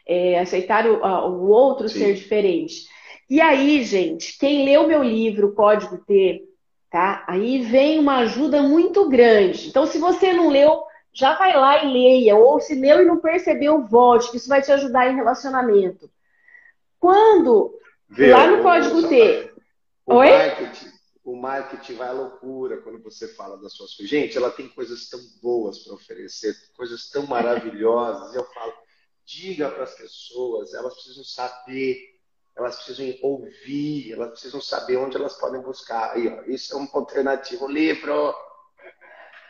É, 0.07 0.39
aceitar 0.39 0.87
o, 0.87 1.03
o 1.03 1.49
outro 1.49 1.89
Sim. 1.89 1.99
ser 1.99 2.13
diferente. 2.13 2.87
E 3.29 3.39
aí, 3.41 3.83
gente, 3.83 4.37
quem 4.39 4.65
leu 4.65 4.87
meu 4.87 5.03
livro 5.03 5.53
Código 5.53 5.99
T, 5.99 6.48
tá? 6.89 7.23
Aí 7.27 7.61
vem 7.63 7.99
uma 7.99 8.17
ajuda 8.19 8.61
muito 8.61 9.07
grande. 9.09 9.67
Então, 9.67 9.85
se 9.85 9.97
você 9.99 10.33
não 10.33 10.49
leu, 10.49 10.83
já 11.13 11.35
vai 11.37 11.55
lá 11.55 11.83
e 11.83 11.91
leia. 11.91 12.35
Ou 12.35 12.59
se 12.59 12.75
leu 12.75 13.01
e 13.01 13.05
não 13.05 13.17
percebeu, 13.17 13.85
volte, 13.85 14.31
que 14.31 14.37
isso 14.37 14.49
vai 14.49 14.61
te 14.61 14.71
ajudar 14.71 15.09
em 15.09 15.15
relacionamento. 15.15 16.09
Quando, 16.99 17.73
Viu? 18.09 18.35
lá 18.35 18.47
no 18.47 18.63
Código 18.63 19.07
T... 19.07 19.49
O 20.05 20.15
Oi? 20.15 20.29
Marketing, 20.31 20.91
o 21.23 21.35
marketing 21.35 21.93
vai 21.93 22.07
à 22.07 22.11
loucura 22.13 22.77
quando 22.77 22.99
você 23.03 23.27
fala 23.27 23.57
das 23.57 23.73
suas 23.73 23.93
coisas. 23.93 24.09
Gente, 24.09 24.35
ela 24.35 24.49
tem 24.49 24.67
coisas 24.67 25.07
tão 25.07 25.19
boas 25.39 25.83
para 25.83 25.93
oferecer, 25.93 26.55
coisas 26.75 27.11
tão 27.11 27.27
maravilhosas. 27.27 28.33
Eu 28.33 28.43
falo, 28.45 28.73
diga 29.23 29.69
para 29.69 29.83
as 29.83 29.93
pessoas, 29.93 30.73
elas 30.73 30.95
precisam 30.95 31.23
saber 31.23 32.18
elas 32.59 32.75
precisam 32.75 33.15
ouvir, 33.21 34.13
elas 34.13 34.31
precisam 34.31 34.61
saber 34.61 34.97
onde 34.97 35.17
elas 35.17 35.37
podem 35.37 35.61
buscar. 35.61 36.13
Aí, 36.13 36.27
ó, 36.27 36.43
isso 36.47 36.75
é 36.75 36.79
um 36.79 36.87
alternativo. 36.93 37.67
Livro! 37.67 38.33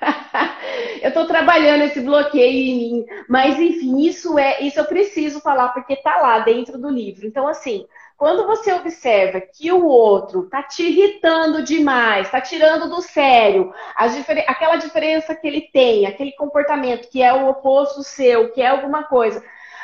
eu 1.01 1.10
estou 1.10 1.25
trabalhando 1.28 1.84
esse 1.84 2.00
bloqueio 2.00 2.58
em 2.58 2.78
mim, 2.78 3.06
mas 3.28 3.60
enfim, 3.60 4.00
isso 4.00 4.39
é, 4.39 4.62
isso 4.62 4.80
eu 4.80 4.86
preciso 4.86 5.42
falar 5.42 5.70
porque 5.70 5.94
está 5.94 6.22
lá 6.22 6.39
dentro 6.39 6.78
do 6.78 6.89
livro. 6.89 7.28
Então, 7.28 7.48
assim, 7.48 7.86
quando 8.20 8.46
você 8.46 8.74
observa 8.74 9.39
que 9.39 9.72
o 9.72 9.86
outro 9.86 10.44
está 10.44 10.62
te 10.62 10.84
irritando 10.84 11.63
demais, 11.63 12.28
está 12.28 12.42
tirando 12.42 12.89
do 12.89 13.01
sério 13.01 13.74
difer 14.12 14.44
aquela 14.46 14.75
diferença 14.75 15.34
que 15.34 15.48
ele 15.48 15.62
tem, 15.72 16.06
aquele 16.06 16.34
comportamento 16.34 17.10
que 17.10 17.24
é 17.24 17.34
o 17.34 17.48
oposto 17.48 18.04
seu, 18.04 18.51
que 18.51 18.62
é 18.62 18.68
alguma 18.68 19.04
coisa, 19.04 19.42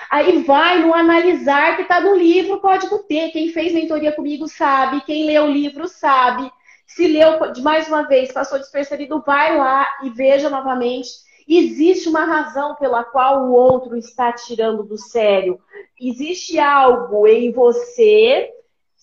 Aí 0.09 0.43
vai 0.43 0.79
no 0.79 0.93
analisar 0.93 1.75
que 1.75 1.83
está 1.83 1.99
no 1.99 2.15
livro 2.15 2.59
Código 2.59 2.99
T. 2.99 3.29
Quem 3.29 3.49
fez 3.49 3.73
mentoria 3.73 4.11
comigo 4.11 4.47
sabe, 4.47 5.01
quem 5.01 5.25
leu 5.25 5.45
o 5.45 5.51
livro 5.51 5.87
sabe. 5.87 6.51
Se 6.85 7.07
leu 7.07 7.51
de 7.51 7.61
mais 7.61 7.87
uma 7.87 8.03
vez, 8.03 8.31
passou 8.31 8.59
despercebido, 8.59 9.23
vai 9.25 9.57
lá 9.57 9.87
e 10.03 10.09
veja 10.09 10.49
novamente. 10.49 11.09
Existe 11.47 12.09
uma 12.09 12.25
razão 12.25 12.75
pela 12.75 13.03
qual 13.03 13.45
o 13.45 13.53
outro 13.53 13.95
está 13.97 14.31
tirando 14.31 14.83
do 14.83 14.97
sério. 14.97 15.59
Existe 15.99 16.59
algo 16.59 17.27
em 17.27 17.51
você 17.51 18.49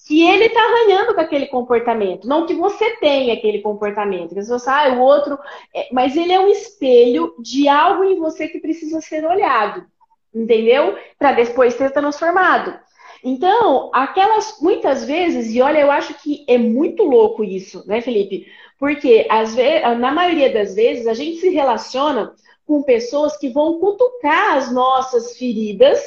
que 0.06 0.26
ele 0.26 0.47
está 0.47 0.61
arranhando 0.61 1.14
com 1.14 1.21
aquele 1.21 1.47
comportamento. 1.47 2.26
Não 2.26 2.47
que 2.47 2.54
você 2.54 2.97
tenha 2.97 3.35
aquele 3.35 3.61
comportamento. 3.61 4.35
Que 4.35 4.42
você, 4.42 4.68
ah, 4.68 4.94
o 4.94 5.00
outro. 5.00 5.38
É... 5.73 5.88
Mas 5.92 6.16
ele 6.16 6.32
é 6.32 6.40
um 6.40 6.49
espelho 6.49 7.35
de 7.38 7.68
algo 7.68 8.02
em 8.02 8.18
você 8.18 8.49
que 8.49 8.59
precisa 8.59 9.00
ser 9.00 9.25
olhado 9.25 9.87
entendeu? 10.34 10.98
Para 11.18 11.32
depois 11.32 11.74
ser 11.74 11.90
transformado. 11.90 12.78
Então, 13.24 13.90
aquelas 13.94 14.58
muitas 14.60 15.04
vezes, 15.04 15.54
e 15.54 15.62
olha, 15.62 15.78
eu 15.78 15.90
acho 15.90 16.14
que 16.14 16.44
é 16.48 16.58
muito 16.58 17.04
louco 17.04 17.44
isso, 17.44 17.86
né, 17.86 18.00
Felipe? 18.00 18.46
Porque 18.78 19.26
às 19.30 19.54
vezes, 19.54 19.82
na 19.98 20.10
maioria 20.10 20.52
das 20.52 20.74
vezes 20.74 21.06
a 21.06 21.14
gente 21.14 21.38
se 21.38 21.50
relaciona 21.50 22.34
com 22.66 22.82
pessoas 22.82 23.36
que 23.36 23.48
vão 23.48 23.78
cutucar 23.78 24.56
as 24.56 24.72
nossas 24.72 25.36
feridas, 25.38 26.00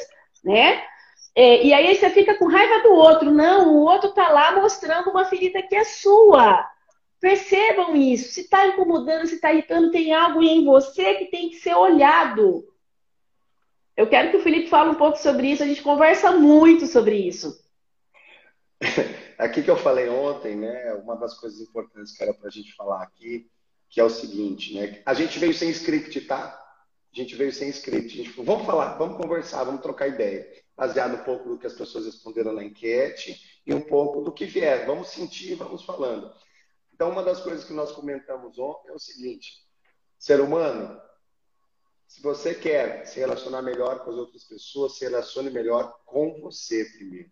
né? 0.44 0.82
É, 1.34 1.62
e 1.62 1.72
aí 1.72 1.94
você 1.94 2.10
fica 2.10 2.34
com 2.36 2.46
raiva 2.46 2.82
do 2.82 2.94
outro. 2.94 3.30
Não, 3.30 3.74
o 3.74 3.82
outro 3.82 4.12
tá 4.12 4.28
lá 4.28 4.52
mostrando 4.52 5.10
uma 5.10 5.24
ferida 5.26 5.62
que 5.62 5.76
é 5.76 5.84
sua. 5.84 6.66
Percebam 7.20 7.94
isso. 7.94 8.32
Se 8.32 8.42
está 8.42 8.66
incomodando, 8.66 9.26
se 9.26 9.34
está 9.36 9.52
irritando, 9.52 9.90
tem 9.90 10.14
algo 10.14 10.42
em 10.42 10.64
você 10.64 11.14
que 11.14 11.26
tem 11.26 11.50
que 11.50 11.56
ser 11.56 11.74
olhado. 11.74 12.64
Eu 13.96 14.08
quero 14.08 14.30
que 14.30 14.36
o 14.36 14.42
Felipe 14.42 14.68
fale 14.68 14.90
um 14.90 14.94
pouco 14.94 15.16
sobre 15.16 15.50
isso. 15.50 15.62
A 15.62 15.66
gente 15.66 15.82
conversa 15.82 16.32
muito 16.32 16.86
sobre 16.86 17.16
isso. 17.16 17.58
Aqui 19.38 19.62
que 19.62 19.70
eu 19.70 19.76
falei 19.76 20.08
ontem, 20.08 20.54
né? 20.54 20.92
Uma 20.94 21.16
das 21.16 21.34
coisas 21.34 21.60
importantes 21.60 22.16
que 22.16 22.22
era 22.22 22.34
para 22.34 22.48
a 22.48 22.50
gente 22.50 22.74
falar 22.74 23.02
aqui, 23.02 23.50
que 23.88 24.00
é 24.00 24.04
o 24.04 24.10
seguinte, 24.10 24.74
né? 24.74 25.02
A 25.04 25.14
gente 25.14 25.38
veio 25.38 25.54
sem 25.54 25.70
script, 25.70 26.20
tá? 26.22 26.62
A 27.12 27.16
gente 27.16 27.34
veio 27.34 27.52
sem 27.52 27.68
script. 27.70 28.12
A 28.12 28.24
gente 28.24 28.30
falou, 28.30 28.44
vamos 28.44 28.66
falar, 28.66 28.96
vamos 28.96 29.16
conversar, 29.16 29.64
vamos 29.64 29.80
trocar 29.80 30.08
ideia. 30.08 30.46
Baseado 30.76 31.16
um 31.16 31.24
pouco 31.24 31.48
do 31.48 31.58
que 31.58 31.66
as 31.66 31.72
pessoas 31.72 32.04
responderam 32.04 32.52
na 32.52 32.64
enquete 32.64 33.60
e 33.66 33.72
um 33.72 33.80
pouco 33.80 34.20
do 34.20 34.32
que 34.32 34.44
vier. 34.44 34.86
Vamos 34.86 35.08
sentir, 35.08 35.54
vamos 35.54 35.82
falando. 35.82 36.30
Então, 36.92 37.10
uma 37.10 37.22
das 37.22 37.40
coisas 37.40 37.64
que 37.64 37.72
nós 37.72 37.92
comentamos 37.92 38.58
ontem 38.58 38.90
é 38.90 38.92
o 38.92 38.98
seguinte: 38.98 39.64
ser 40.18 40.40
humano, 40.40 41.00
se 42.06 42.22
você 42.22 42.54
quer 42.54 43.06
se 43.06 43.18
relacionar 43.18 43.62
melhor 43.62 44.04
com 44.04 44.10
as 44.10 44.16
outras 44.16 44.44
pessoas, 44.44 44.96
se 44.96 45.04
relacione 45.04 45.50
melhor 45.50 46.00
com 46.04 46.40
você 46.40 46.84
primeiro. 46.84 47.30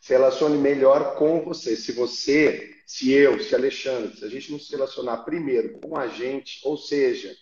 Se 0.00 0.12
relacione 0.12 0.56
melhor 0.56 1.16
com 1.16 1.44
você. 1.44 1.76
Se 1.76 1.92
você, 1.92 2.82
se 2.86 3.10
eu, 3.10 3.42
se 3.42 3.54
Alexandre, 3.54 4.16
se 4.16 4.24
a 4.24 4.28
gente 4.28 4.52
não 4.52 4.58
se 4.58 4.70
relacionar 4.70 5.24
primeiro 5.24 5.80
com 5.80 5.96
a 5.96 6.06
gente, 6.06 6.60
ou 6.64 6.76
seja, 6.76 7.34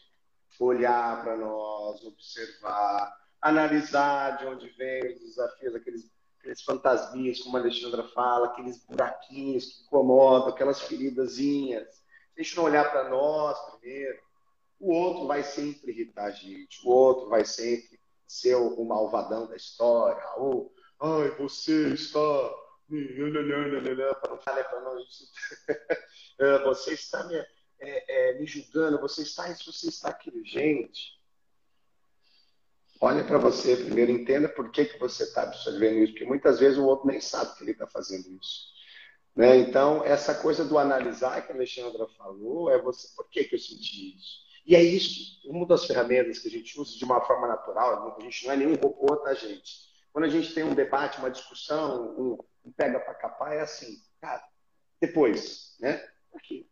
olhar 0.59 1.23
para 1.23 1.37
nós, 1.37 2.03
observar, 2.05 3.15
analisar 3.41 4.39
de 4.39 4.47
onde 4.47 4.69
vem 4.71 5.13
os 5.13 5.21
desafios, 5.21 5.75
aqueles, 5.75 6.11
aqueles 6.39 6.63
fantasminhas, 6.63 7.41
como 7.41 7.57
a 7.57 7.61
Alexandra 7.61 8.05
fala, 8.09 8.47
aqueles 8.47 8.83
buraquinhos 8.85 9.67
que 9.67 9.83
incomodam, 9.83 10.49
aquelas 10.49 10.81
feridazinhas. 10.81 11.87
Se 12.35 12.41
a 12.41 12.43
gente 12.43 12.57
não 12.57 12.65
olhar 12.65 12.91
para 12.91 13.09
nós 13.09 13.59
primeiro, 13.73 14.19
o 14.79 14.93
outro 14.93 15.27
vai 15.27 15.43
sempre 15.43 15.93
irritar 15.93 16.27
a 16.27 16.31
gente, 16.31 16.87
o 16.87 16.91
outro 16.91 17.29
vai 17.29 17.45
sempre 17.45 17.99
ser 18.27 18.57
o, 18.57 18.85
malvadão 18.85 19.47
da 19.47 19.57
história, 19.57 20.23
ou, 20.37 20.73
ai, 21.01 21.31
você 21.37 21.95
está 21.95 22.21
para 24.65 24.81
nós, 24.81 25.33
você 26.65 26.95
está 26.95 27.25
me 27.25 27.35
é, 27.79 28.31
é, 28.31 28.39
me 28.39 28.47
julgando, 28.47 29.01
você 29.01 29.23
está 29.23 29.51
isso, 29.51 29.73
você 29.73 29.89
está 29.89 30.09
aquilo. 30.09 30.45
Gente, 30.45 31.21
olha 33.01 33.25
para 33.25 33.39
você 33.39 33.77
primeiro, 33.77 34.11
entenda 34.11 34.49
por 34.49 34.71
que, 34.71 34.85
que 34.85 34.99
você 34.99 35.25
está 35.25 35.43
absorvendo 35.43 35.99
isso, 35.99 36.13
porque 36.13 36.25
muitas 36.25 36.59
vezes 36.59 36.79
o 36.79 36.87
outro 36.87 37.07
nem 37.07 37.21
sabe 37.21 37.57
que 37.57 37.65
ele 37.65 37.73
está 37.73 37.87
fazendo 37.87 38.29
isso. 38.41 38.75
Né? 39.35 39.59
Então, 39.59 40.03
essa 40.05 40.35
coisa 40.35 40.65
do 40.65 40.79
analisar 40.79 41.45
que 41.47 41.53
a 41.53 41.55
Alexandra 41.55 42.07
falou, 42.17 42.71
é 42.71 42.81
você, 42.81 43.15
por 43.15 43.29
que, 43.29 43.45
que 43.45 43.55
eu 43.55 43.59
senti 43.59 44.17
isso? 44.17 44.46
E 44.67 44.75
é 44.75 44.83
isso, 44.83 45.41
uma 45.49 45.65
das 45.65 45.87
ferramentas 45.87 46.41
que 46.41 46.49
a 46.49 46.51
gente 46.51 46.79
usa 46.81 46.99
de 46.99 47.05
uma 47.05 47.21
forma 47.21 47.47
natural, 47.47 48.17
a 48.19 48.23
gente 48.23 48.45
não 48.45 48.53
é 48.53 48.57
nenhum 48.57 48.75
robô, 48.75 49.17
tá, 49.17 49.33
gente? 49.33 49.87
Quando 50.13 50.25
a 50.25 50.29
gente 50.29 50.53
tem 50.53 50.65
um 50.65 50.75
debate, 50.75 51.19
uma 51.19 51.31
discussão, 51.31 52.15
um, 52.19 52.39
um 52.65 52.73
pega 52.73 52.99
para 52.99 53.15
capar, 53.15 53.53
é 53.53 53.61
assim, 53.61 53.97
cara, 54.21 54.43
depois, 55.01 55.77
né? 55.79 56.05
Aqui, 56.35 56.69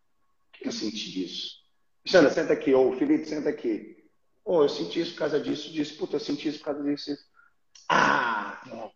que 0.52 0.66
eu 0.66 0.72
senti 0.72 1.24
isso? 1.24 1.64
Xana, 2.06 2.30
senta 2.30 2.52
aqui. 2.52 2.74
Ou 2.74 2.96
Felipe, 2.96 3.26
senta 3.26 3.48
aqui. 3.48 3.96
Ou 4.44 4.58
oh, 4.58 4.62
eu 4.64 4.68
senti 4.68 5.00
isso 5.00 5.12
por 5.12 5.20
causa 5.20 5.40
disso, 5.40 5.72
disso. 5.72 5.96
Puta, 5.96 6.16
eu 6.16 6.20
senti 6.20 6.48
isso 6.48 6.58
por 6.58 6.66
causa 6.66 6.82
disso. 6.82 7.16
Ah, 7.88 8.60
não. 8.66 8.92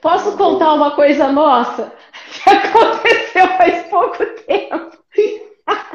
Posso 0.00 0.36
contar 0.36 0.74
uma 0.74 0.94
coisa 0.94 1.32
nossa 1.32 1.90
que 2.44 2.50
aconteceu 2.50 3.46
faz 3.56 3.88
pouco 3.88 4.18
tempo? 4.46 4.98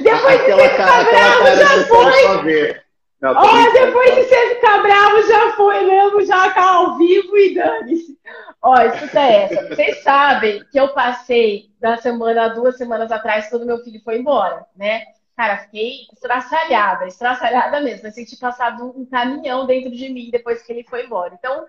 Depois 0.00 0.44
de 0.44 0.52
você 0.52 0.68
ficar 0.70 1.04
bravo, 1.04 1.56
já 1.56 1.86
foi. 1.86 2.82
Não, 3.20 3.36
oh, 3.36 3.72
depois 3.72 4.14
de 4.16 4.24
você 4.24 4.54
ficar 4.56 4.82
bravo, 4.82 5.22
já 5.22 5.52
foi 5.52 5.84
mesmo, 5.84 6.24
já 6.26 6.50
cá 6.50 6.72
ao 6.72 6.98
vivo 6.98 7.36
e 7.36 7.54
dane-se. 7.54 8.18
Ó, 8.60 8.76
escuta 8.80 9.20
essa. 9.20 9.68
Vocês 9.68 10.02
sabem 10.02 10.64
que 10.70 10.78
eu 10.78 10.88
passei 10.88 11.70
da 11.80 11.96
semana, 11.96 12.48
duas 12.48 12.76
semanas 12.76 13.12
atrás, 13.12 13.48
quando 13.48 13.66
meu 13.66 13.78
filho 13.78 14.00
foi 14.02 14.18
embora, 14.18 14.66
né? 14.76 15.04
Cara, 15.36 15.58
fiquei 15.58 16.06
estraçalhada, 16.12 17.06
estraçalhada 17.06 17.80
mesmo. 17.80 18.06
Eu 18.06 18.12
senti 18.12 18.36
passado 18.36 18.92
um 18.96 19.06
caminhão 19.06 19.66
dentro 19.66 19.90
de 19.90 20.08
mim 20.08 20.30
depois 20.30 20.62
que 20.62 20.72
ele 20.72 20.84
foi 20.84 21.04
embora. 21.04 21.34
Então, 21.38 21.64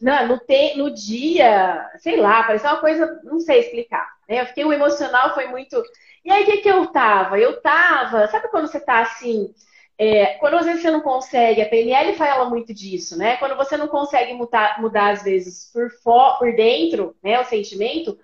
não, 0.00 0.28
no, 0.28 0.38
te, 0.38 0.76
no 0.76 0.92
dia, 0.92 1.88
sei 1.98 2.16
lá, 2.16 2.42
parecia 2.42 2.70
uma 2.70 2.80
coisa, 2.80 3.20
não 3.24 3.40
sei 3.40 3.60
explicar. 3.60 4.15
Né? 4.28 4.40
Eu 4.40 4.46
fiquei, 4.46 4.64
o 4.64 4.72
emocional 4.72 5.34
foi 5.34 5.46
muito. 5.48 5.82
E 6.24 6.30
aí, 6.30 6.42
o 6.42 6.46
que, 6.46 6.58
que 6.58 6.68
eu 6.68 6.86
tava? 6.86 7.38
Eu 7.38 7.60
tava, 7.60 8.26
sabe 8.28 8.48
quando 8.48 8.66
você 8.66 8.80
tá 8.80 9.00
assim, 9.00 9.54
é, 9.98 10.34
quando 10.38 10.56
às 10.56 10.66
vezes 10.66 10.82
você 10.82 10.90
não 10.90 11.00
consegue, 11.00 11.62
a 11.62 11.68
PNL 11.68 12.14
fala 12.14 12.48
muito 12.50 12.74
disso, 12.74 13.16
né? 13.16 13.36
Quando 13.38 13.56
você 13.56 13.76
não 13.76 13.88
consegue 13.88 14.34
mudar, 14.34 14.80
mudar 14.80 15.10
às 15.10 15.22
vezes, 15.22 15.70
por, 15.72 15.90
for, 16.02 16.38
por 16.38 16.54
dentro, 16.54 17.16
né, 17.22 17.40
o 17.40 17.44
sentimento, 17.44 18.18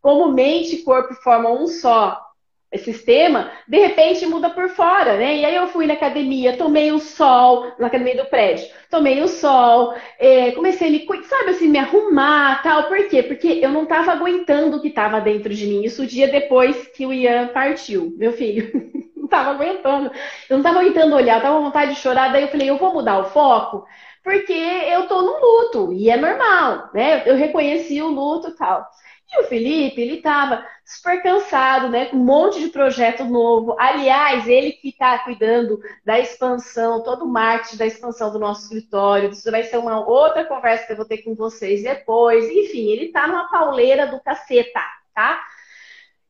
como 0.00 0.32
mente 0.32 0.76
e 0.76 0.82
corpo 0.84 1.14
formam 1.16 1.62
um 1.62 1.66
só 1.66 2.27
sistema, 2.76 3.50
de 3.66 3.78
repente 3.78 4.26
muda 4.26 4.50
por 4.50 4.68
fora, 4.68 5.16
né? 5.16 5.36
E 5.36 5.44
aí 5.44 5.54
eu 5.54 5.68
fui 5.68 5.86
na 5.86 5.94
academia, 5.94 6.56
tomei 6.56 6.92
o 6.92 6.98
sol, 6.98 7.72
na 7.78 7.86
academia 7.86 8.16
do 8.16 8.28
prédio, 8.28 8.68
tomei 8.90 9.22
o 9.22 9.28
sol, 9.28 9.94
é, 10.18 10.50
comecei 10.52 10.88
a 10.88 10.90
me, 10.90 11.06
sabe 11.24 11.50
assim, 11.50 11.68
me 11.68 11.78
arrumar, 11.78 12.62
tal. 12.62 12.84
Por 12.84 13.08
quê? 13.08 13.22
Porque 13.22 13.60
eu 13.62 13.70
não 13.70 13.84
estava 13.84 14.12
aguentando 14.12 14.76
o 14.76 14.82
que 14.82 14.88
estava 14.88 15.20
dentro 15.20 15.54
de 15.54 15.66
mim. 15.66 15.84
Isso 15.84 16.02
o 16.02 16.06
dia 16.06 16.28
depois 16.28 16.88
que 16.88 17.06
o 17.06 17.12
Ian 17.12 17.48
partiu, 17.48 18.14
meu 18.18 18.32
filho. 18.32 18.70
não 19.16 19.28
tava 19.28 19.50
aguentando. 19.50 20.10
Eu 20.48 20.56
não 20.56 20.64
tava 20.64 20.80
aguentando 20.80 21.14
olhar, 21.14 21.36
eu 21.36 21.42
tava 21.42 21.56
com 21.56 21.64
vontade 21.64 21.94
de 21.94 22.00
chorar. 22.00 22.32
Daí 22.32 22.42
eu 22.42 22.48
falei, 22.48 22.68
eu 22.68 22.78
vou 22.78 22.92
mudar 22.92 23.18
o 23.18 23.30
foco, 23.30 23.86
porque 24.24 24.52
eu 24.52 25.06
tô 25.06 25.22
no 25.22 25.38
luto, 25.38 25.92
e 25.92 26.10
é 26.10 26.16
normal, 26.16 26.90
né? 26.94 27.22
Eu 27.26 27.36
reconheci 27.36 28.00
o 28.02 28.08
luto 28.08 28.48
e 28.48 28.56
tal. 28.56 28.86
E 29.30 29.42
o 29.42 29.44
Felipe, 29.44 30.00
ele 30.00 30.22
tava 30.22 30.66
super 30.84 31.22
cansado, 31.22 31.90
né? 31.90 32.06
Com 32.06 32.16
um 32.16 32.24
monte 32.24 32.60
de 32.60 32.68
projeto 32.68 33.24
novo. 33.24 33.76
Aliás, 33.78 34.48
ele 34.48 34.72
que 34.72 34.88
está 34.88 35.18
cuidando 35.18 35.78
da 36.02 36.18
expansão, 36.18 37.02
todo 37.02 37.26
o 37.26 37.28
marketing 37.28 37.76
da 37.76 37.86
expansão 37.86 38.32
do 38.32 38.38
nosso 38.38 38.62
escritório. 38.62 39.30
Isso 39.30 39.50
vai 39.50 39.64
ser 39.64 39.76
uma 39.76 40.06
outra 40.06 40.46
conversa 40.46 40.86
que 40.86 40.92
eu 40.92 40.96
vou 40.96 41.04
ter 41.04 41.18
com 41.18 41.34
vocês 41.34 41.82
depois. 41.82 42.48
Enfim, 42.48 42.88
ele 42.88 43.12
tá 43.12 43.26
numa 43.26 43.50
pauleira 43.50 44.06
do 44.06 44.18
caceta, 44.20 44.80
tá? 45.14 45.44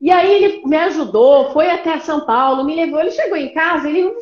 E 0.00 0.10
aí 0.10 0.32
ele 0.32 0.66
me 0.66 0.76
ajudou, 0.76 1.52
foi 1.52 1.70
até 1.70 1.98
São 2.00 2.24
Paulo, 2.24 2.64
me 2.64 2.74
levou, 2.74 3.00
ele 3.00 3.10
chegou 3.10 3.36
em 3.36 3.52
casa, 3.52 3.88
ele 3.88 4.12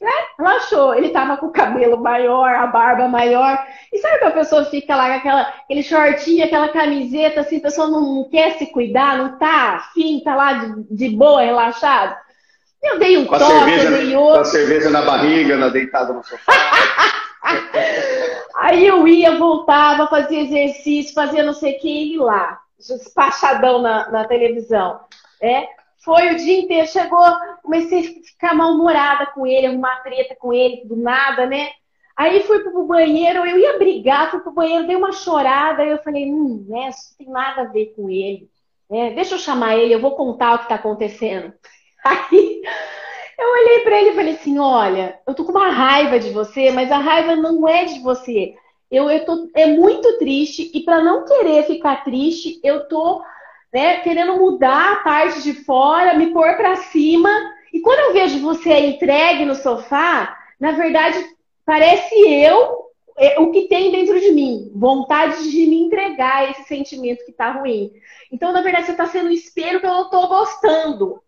né, 0.00 0.10
relaxou. 0.38 0.94
Ele 0.94 1.10
tava 1.10 1.36
com 1.36 1.46
o 1.46 1.52
cabelo 1.52 1.98
maior, 1.98 2.54
a 2.54 2.66
barba 2.66 3.08
maior. 3.08 3.58
E 3.92 3.98
sabe 3.98 4.18
que 4.18 4.24
a 4.24 4.30
pessoa 4.30 4.64
fica 4.64 4.94
lá 4.96 5.08
com 5.08 5.14
aquela, 5.14 5.40
aquele 5.42 5.82
shortinho, 5.82 6.44
aquela 6.44 6.68
camiseta, 6.68 7.40
assim, 7.40 7.58
a 7.58 7.62
pessoa 7.62 7.88
não, 7.88 8.28
quer 8.30 8.58
se 8.58 8.66
cuidar, 8.66 9.18
não 9.18 9.38
tá 9.38 9.76
afim, 9.76 10.20
tá 10.24 10.34
lá 10.34 10.52
de, 10.54 10.86
de 10.90 11.08
boa, 11.10 11.42
relaxado. 11.42 12.16
Eu 12.82 12.98
dei 12.98 13.16
um 13.18 13.26
com 13.26 13.38
toque, 13.38 13.52
cerveja, 13.52 13.88
eu 13.88 13.92
dei 13.92 14.16
outro. 14.16 14.34
Com 14.34 14.40
a 14.40 14.44
cerveja 14.44 14.90
na 14.90 15.02
barriga, 15.02 15.56
na 15.56 15.68
deitada 15.68 16.12
no 16.12 16.22
sofá. 16.22 16.52
Aí 18.56 18.86
eu 18.86 19.06
ia, 19.06 19.36
voltava, 19.36 20.08
fazia 20.08 20.42
exercício, 20.42 21.14
fazia 21.14 21.42
não 21.42 21.52
sei 21.52 21.76
o 21.76 21.80
que, 21.80 22.14
e 22.14 22.18
lá 22.18 22.60
despachadão 22.78 23.80
na, 23.80 24.10
na 24.10 24.24
televisão. 24.24 25.00
É, 25.40 25.66
foi 26.04 26.32
o 26.32 26.36
dia 26.36 26.60
inteiro, 26.60 26.86
chegou, 26.86 27.24
comecei 27.62 28.00
a 28.00 28.26
ficar 28.26 28.54
mal-humorada 28.54 29.26
com 29.26 29.46
ele, 29.46 29.66
arrumar 29.66 30.02
treta 30.02 30.36
com 30.38 30.52
ele, 30.52 30.84
do 30.84 30.96
nada, 30.96 31.46
né? 31.46 31.70
Aí 32.16 32.42
fui 32.44 32.60
pro 32.60 32.86
banheiro, 32.86 33.44
eu 33.44 33.58
ia 33.58 33.78
brigar, 33.78 34.30
fui 34.30 34.40
pro 34.40 34.52
banheiro, 34.52 34.86
dei 34.86 34.96
uma 34.96 35.12
chorada, 35.12 35.84
e 35.84 35.90
eu 35.90 35.98
falei, 35.98 36.30
hum, 36.30 36.64
né, 36.68 36.88
isso 36.88 37.10
não 37.10 37.26
tem 37.26 37.28
nada 37.32 37.62
a 37.62 37.72
ver 37.72 37.92
com 37.94 38.08
ele. 38.08 38.48
Né? 38.88 39.10
Deixa 39.10 39.34
eu 39.34 39.38
chamar 39.38 39.76
ele, 39.76 39.94
eu 39.94 40.00
vou 40.00 40.16
contar 40.16 40.54
o 40.54 40.58
que 40.60 40.68
tá 40.68 40.76
acontecendo. 40.76 41.52
Aí 42.04 42.62
eu 43.38 43.50
olhei 43.52 43.80
para 43.80 44.00
ele 44.00 44.10
e 44.10 44.14
falei 44.14 44.34
assim: 44.34 44.58
olha, 44.58 45.20
eu 45.26 45.34
tô 45.34 45.44
com 45.44 45.50
uma 45.50 45.70
raiva 45.70 46.18
de 46.18 46.30
você, 46.30 46.70
mas 46.70 46.90
a 46.90 46.98
raiva 46.98 47.36
não 47.36 47.68
é 47.68 47.84
de 47.84 47.98
você 48.00 48.54
eu, 48.90 49.10
eu 49.10 49.24
tô, 49.24 49.50
é 49.54 49.66
muito 49.66 50.18
triste 50.18 50.70
e 50.72 50.82
para 50.82 51.02
não 51.02 51.24
querer 51.24 51.64
ficar 51.64 52.04
triste, 52.04 52.60
eu 52.62 52.86
tô 52.88 53.22
né, 53.76 53.98
querendo 53.98 54.38
mudar 54.38 54.92
a 54.92 54.96
parte 54.96 55.42
de 55.42 55.52
fora, 55.52 56.14
me 56.14 56.28
pôr 56.28 56.56
para 56.56 56.76
cima. 56.76 57.28
E 57.74 57.80
quando 57.80 57.98
eu 57.98 58.12
vejo 58.14 58.40
você 58.40 58.72
entregue 58.86 59.44
no 59.44 59.54
sofá, 59.54 60.34
na 60.58 60.72
verdade 60.72 61.22
parece 61.62 62.14
eu 62.14 62.86
é, 63.18 63.38
o 63.38 63.50
que 63.50 63.68
tem 63.68 63.92
dentro 63.92 64.18
de 64.18 64.32
mim, 64.32 64.72
vontade 64.74 65.50
de 65.50 65.66
me 65.66 65.82
entregar 65.82 66.50
esse 66.50 66.64
sentimento 66.64 67.22
que 67.26 67.32
está 67.32 67.50
ruim. 67.50 67.92
Então, 68.32 68.50
na 68.50 68.62
verdade, 68.62 68.86
você 68.86 68.92
está 68.92 69.06
sendo 69.08 69.28
um 69.28 69.32
espelho 69.32 69.78
que 69.78 69.86
eu 69.86 69.90
não 69.90 70.04
estou 70.04 70.26
gostando. 70.26 71.22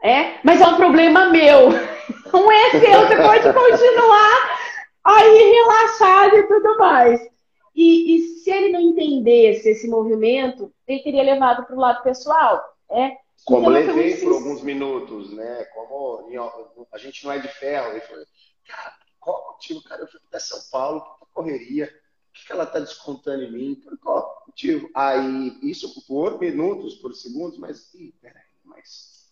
É? 0.00 0.34
Mas 0.44 0.60
é 0.60 0.66
um 0.68 0.76
problema 0.76 1.30
meu. 1.30 1.70
Não 2.32 2.52
é 2.52 2.70
seu, 2.70 3.00
você 3.00 3.16
pode 3.16 3.52
continuar 3.52 4.58
aí 5.02 5.52
relaxado 5.52 6.36
e 6.36 6.42
tudo 6.46 6.78
mais. 6.78 7.20
E, 7.78 8.16
e, 8.16 8.22
se 8.40 8.50
ele 8.50 8.72
não 8.72 8.80
entendesse 8.80 9.68
esse 9.68 9.86
movimento, 9.86 10.74
ele 10.84 11.00
teria 11.00 11.22
levado 11.22 11.64
para 11.64 11.76
o 11.76 11.78
lado 11.78 12.02
pessoal. 12.02 12.60
É? 12.90 13.16
Como 13.44 13.70
então, 13.70 13.94
levei 13.94 14.16
por 14.16 14.32
alguns 14.32 14.62
minutos, 14.62 15.32
né? 15.32 15.64
Como 15.66 16.28
a 16.90 16.98
gente 16.98 17.24
não 17.24 17.30
é 17.30 17.38
de 17.38 17.46
ferro. 17.46 17.92
Ele 17.92 18.00
falou, 18.00 18.24
cara, 18.66 18.98
qual 19.20 19.52
motivo, 19.52 19.80
cara? 19.84 20.02
Eu 20.02 20.08
fui 20.08 20.18
até 20.26 20.40
São 20.40 20.58
Paulo, 20.72 21.02
que 21.20 21.26
correria, 21.32 21.86
o 21.86 22.46
que 22.46 22.52
ela 22.52 22.64
está 22.64 22.80
descontando 22.80 23.44
em 23.44 23.52
mim? 23.52 23.74
Por 23.76 23.96
qual 24.00 24.42
motivo? 24.48 24.90
Aí, 24.92 25.56
isso 25.62 26.04
por 26.04 26.40
minutos, 26.40 26.96
por 26.96 27.14
segundos, 27.14 27.60
mas, 27.60 27.94
ih, 27.94 28.12
peraí, 28.20 28.42
mas. 28.64 29.30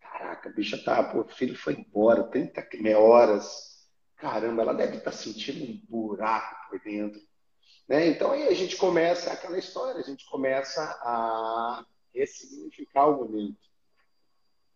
Caraca, 0.00 0.48
a 0.48 0.52
bicha 0.52 0.82
tá, 0.82 1.02
pô, 1.04 1.20
o 1.20 1.28
filho 1.28 1.54
foi 1.54 1.74
embora, 1.74 2.24
30 2.24 2.66
horas. 2.98 3.86
Caramba, 4.16 4.62
ela 4.62 4.72
deve 4.72 4.96
estar 4.96 5.10
tá 5.10 5.16
sentindo 5.18 5.70
um 5.70 5.82
buraco 5.86 6.70
por 6.70 6.80
dentro. 6.80 7.20
Né? 7.88 8.08
Então 8.08 8.32
aí 8.32 8.48
a 8.48 8.54
gente 8.54 8.76
começa 8.76 9.32
aquela 9.32 9.58
história, 9.58 10.00
a 10.00 10.04
gente 10.04 10.24
começa 10.26 10.82
a 11.02 11.84
ressignificar 12.14 13.06
o 13.06 13.18
momento. 13.18 13.58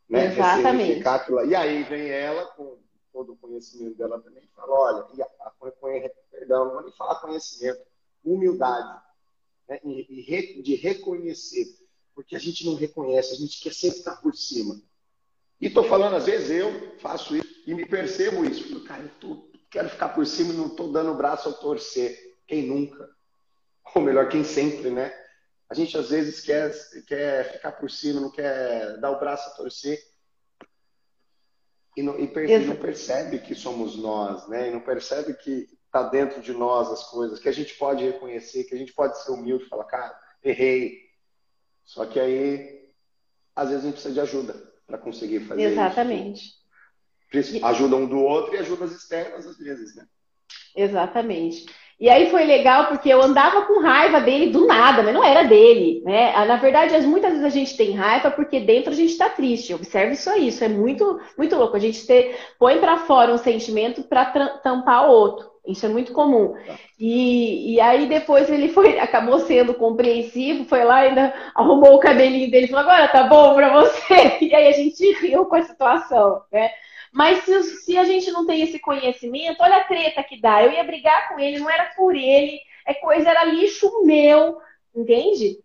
Né? 0.09 0.27
Exatamente. 0.27 1.03
E 1.49 1.55
aí 1.55 1.83
vem 1.85 2.09
ela 2.11 2.47
com 2.53 2.79
todo 3.12 3.33
o 3.33 3.37
conhecimento 3.37 3.97
dela 3.97 4.21
também 4.21 4.44
e 4.44 4.55
fala, 4.55 4.73
olha, 4.73 5.07
e 5.14 5.23
a, 5.23 5.27
a, 5.40 5.53
perdão, 6.31 6.66
não 6.66 6.73
vou 6.73 6.83
nem 6.83 6.92
falar 6.92 7.16
conhecimento, 7.16 7.81
humildade, 8.25 9.03
né? 9.68 9.81
e, 9.85 10.59
e 10.59 10.62
de 10.62 10.75
reconhecer, 10.75 11.66
porque 12.14 12.37
a 12.37 12.38
gente 12.38 12.64
não 12.64 12.75
reconhece, 12.75 13.35
a 13.35 13.37
gente 13.37 13.61
quer 13.61 13.73
sempre 13.73 13.99
estar 13.99 14.16
por 14.16 14.35
cima. 14.35 14.81
E 15.61 15.66
estou 15.66 15.85
falando, 15.85 16.14
às 16.14 16.27
vezes 16.27 16.51
eu 16.51 16.97
faço 16.99 17.37
isso 17.37 17.62
e 17.66 17.75
me 17.75 17.85
percebo 17.85 18.44
isso. 18.44 18.85
Cara, 18.85 19.03
eu 19.03 19.11
tô, 19.21 19.49
quero 19.71 19.88
ficar 19.88 20.11
por 20.11 20.25
cima 20.25 20.53
e 20.53 20.57
não 20.57 20.68
estou 20.68 20.92
dando 20.92 21.11
o 21.11 21.16
braço 21.16 21.49
ao 21.49 21.55
torcer. 21.55 22.28
Quem 22.49 22.67
nunca? 22.67 23.09
Ou 23.95 24.03
melhor, 24.03 24.29
quem 24.29 24.43
sempre, 24.43 24.91
né? 24.91 25.15
A 25.71 25.75
gente 25.75 25.97
às 25.97 26.11
vezes 26.11 26.41
quer, 26.41 26.73
quer 27.07 27.53
ficar 27.53 27.73
por 27.73 27.91
cima, 27.91 28.21
não 28.21 28.31
quer 28.31 28.99
dar 28.99 29.13
o 29.13 29.21
braço 29.21 29.49
a 29.51 29.53
torcer 29.53 30.03
e 31.99 32.03
não, 32.03 32.17
e 32.19 32.29
percebe, 32.29 32.65
não 32.65 32.77
percebe 32.77 33.39
que 33.41 33.57
somos 33.57 33.97
nós, 33.97 34.49
né? 34.49 34.69
E 34.69 34.71
não 34.71 34.81
percebe 34.81 35.35
que 35.35 35.69
está 35.85 36.05
dentro 36.05 36.41
de 36.41 36.53
nós 36.53 36.89
as 36.93 37.03
coisas, 37.11 37.41
que 37.41 37.49
a 37.49 37.53
gente 37.53 37.75
pode 37.75 38.05
reconhecer, 38.05 38.63
que 38.65 38.75
a 38.75 38.79
gente 38.79 38.93
pode 38.93 39.21
ser 39.21 39.33
humilde 39.33 39.65
e 39.65 39.69
falar, 39.69 39.85
cara, 39.85 40.21
errei. 40.45 40.97
Só 41.85 42.07
que 42.07 42.21
aí, 42.21 42.89
às 43.57 43.71
vezes 43.71 43.83
a 43.83 43.87
gente 43.89 43.95
precisa 43.95 44.15
de 44.15 44.21
ajuda 44.21 44.73
para 44.87 44.97
conseguir 44.97 45.41
fazer 45.41 45.63
Exatamente. 45.63 46.55
isso. 47.33 47.67
Ajuda 47.67 47.97
um 47.97 48.07
do 48.07 48.21
outro 48.21 48.55
e 48.55 48.59
ajudas 48.59 48.93
externas 48.93 49.45
às 49.45 49.59
vezes, 49.59 49.97
né? 49.97 50.07
Exatamente. 50.77 51.67
E 52.01 52.09
aí 52.09 52.31
foi 52.31 52.45
legal 52.45 52.87
porque 52.87 53.09
eu 53.09 53.21
andava 53.21 53.63
com 53.63 53.81
raiva 53.81 54.21
dele 54.21 54.51
do 54.53 54.67
nada, 54.67 55.03
mas 55.03 55.13
não 55.13 55.25
era 55.25 55.43
dele, 55.43 56.01
né? 56.05 56.33
Ah, 56.33 56.45
na 56.45 56.55
verdade, 56.57 56.97
muitas 57.05 57.33
vezes 57.33 57.45
a 57.45 57.49
gente 57.49 57.77
tem 57.77 57.93
raiva 57.93 58.31
porque 58.31 58.61
dentro 58.61 58.93
a 58.93 58.95
gente 58.95 59.11
está 59.11 59.29
triste. 59.29 59.75
Observe 59.75 60.15
só 60.15 60.37
isso, 60.37 60.63
é 60.63 60.69
muito, 60.69 61.21
muito 61.37 61.57
louco. 61.57 61.77
A 61.77 61.81
gente 61.81 62.07
ter, 62.07 62.39
põe 62.57 62.79
para 62.79 62.99
fora 62.99 63.35
um 63.35 63.39
sentimento 63.39 64.05
para 64.05 64.27
tampar 64.63 65.09
outro. 65.11 65.51
Isso 65.67 65.85
é 65.87 65.89
muito 65.89 66.13
comum. 66.13 66.55
E, 66.99 67.75
e 67.75 67.81
aí 67.81 68.09
depois 68.09 68.49
ele 68.49 68.69
foi, 68.69 68.97
acabou 69.01 69.41
sendo 69.41 69.75
compreensivo, 69.75 70.65
foi 70.67 70.85
lá 70.85 70.99
ainda 70.99 71.35
arrumou 71.55 71.97
o 71.97 72.01
cabelinho 72.01 72.49
dele 72.51 72.67
e 72.67 72.69
falou: 72.69 72.89
agora 72.89 73.09
tá 73.09 73.25
bom 73.25 73.55
para 73.55 73.71
você. 73.71 74.39
E 74.41 74.55
aí 74.55 74.69
a 74.69 74.73
gente 74.73 75.13
riu 75.21 75.45
com 75.47 75.57
a 75.57 75.63
situação, 75.63 76.43
né? 76.53 76.71
Mas 77.18 77.44
se, 77.44 77.62
se, 77.81 77.98
a 77.98 78.04
gente 78.04 78.31
não 78.31 78.46
tem 78.46 78.62
esse 78.62 78.78
conhecimento, 78.78 79.61
olha 79.61 79.78
a 79.78 79.85
treta 79.85 80.22
que 80.22 80.40
dá. 80.40 80.62
Eu 80.62 80.70
ia 80.70 80.85
brigar 80.85 81.28
com 81.28 81.40
ele, 81.40 81.59
não 81.59 81.68
era 81.68 81.87
por 81.96 82.14
ele, 82.14 82.61
é 82.87 82.94
coisa, 82.94 83.28
era 83.28 83.42
lixo 83.42 84.04
meu, 84.04 84.59
entende? 84.94 85.59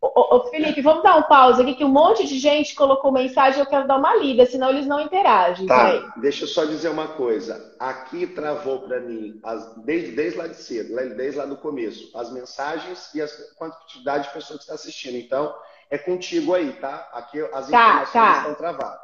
Ô, 0.00 0.36
ô, 0.36 0.44
Felipe, 0.48 0.80
vamos 0.80 1.02
dar 1.02 1.16
um 1.16 1.24
pause 1.24 1.60
aqui, 1.60 1.74
que 1.74 1.84
um 1.84 1.90
monte 1.90 2.26
de 2.26 2.38
gente 2.38 2.74
colocou 2.74 3.12
mensagem, 3.12 3.60
eu 3.60 3.66
quero 3.66 3.86
dar 3.86 3.98
uma 3.98 4.16
lida, 4.16 4.46
senão 4.46 4.70
eles 4.70 4.86
não 4.86 4.98
interagem. 4.98 5.66
Tá, 5.66 6.14
deixa 6.16 6.44
eu 6.44 6.48
só 6.48 6.64
dizer 6.64 6.88
uma 6.88 7.08
coisa. 7.08 7.76
Aqui 7.78 8.26
travou 8.26 8.80
para 8.80 8.98
mim, 9.00 9.38
as, 9.44 9.76
desde, 9.84 10.12
desde 10.12 10.38
lá 10.38 10.46
de 10.46 10.56
cedo, 10.56 10.96
desde 11.14 11.36
lá 11.36 11.44
do 11.44 11.58
começo, 11.58 12.16
as 12.16 12.32
mensagens 12.32 13.14
e 13.14 13.20
a 13.20 13.28
quantidade 13.58 14.28
de 14.28 14.32
pessoas 14.32 14.56
que 14.56 14.62
estão 14.62 14.76
assistindo. 14.76 15.18
Então, 15.18 15.54
é 15.90 15.98
contigo 15.98 16.54
aí, 16.54 16.72
tá? 16.72 17.10
Aqui 17.12 17.42
as 17.42 17.68
tá, 17.68 17.88
informações 17.88 18.10
tá. 18.10 18.38
estão 18.38 18.54
travadas. 18.54 19.03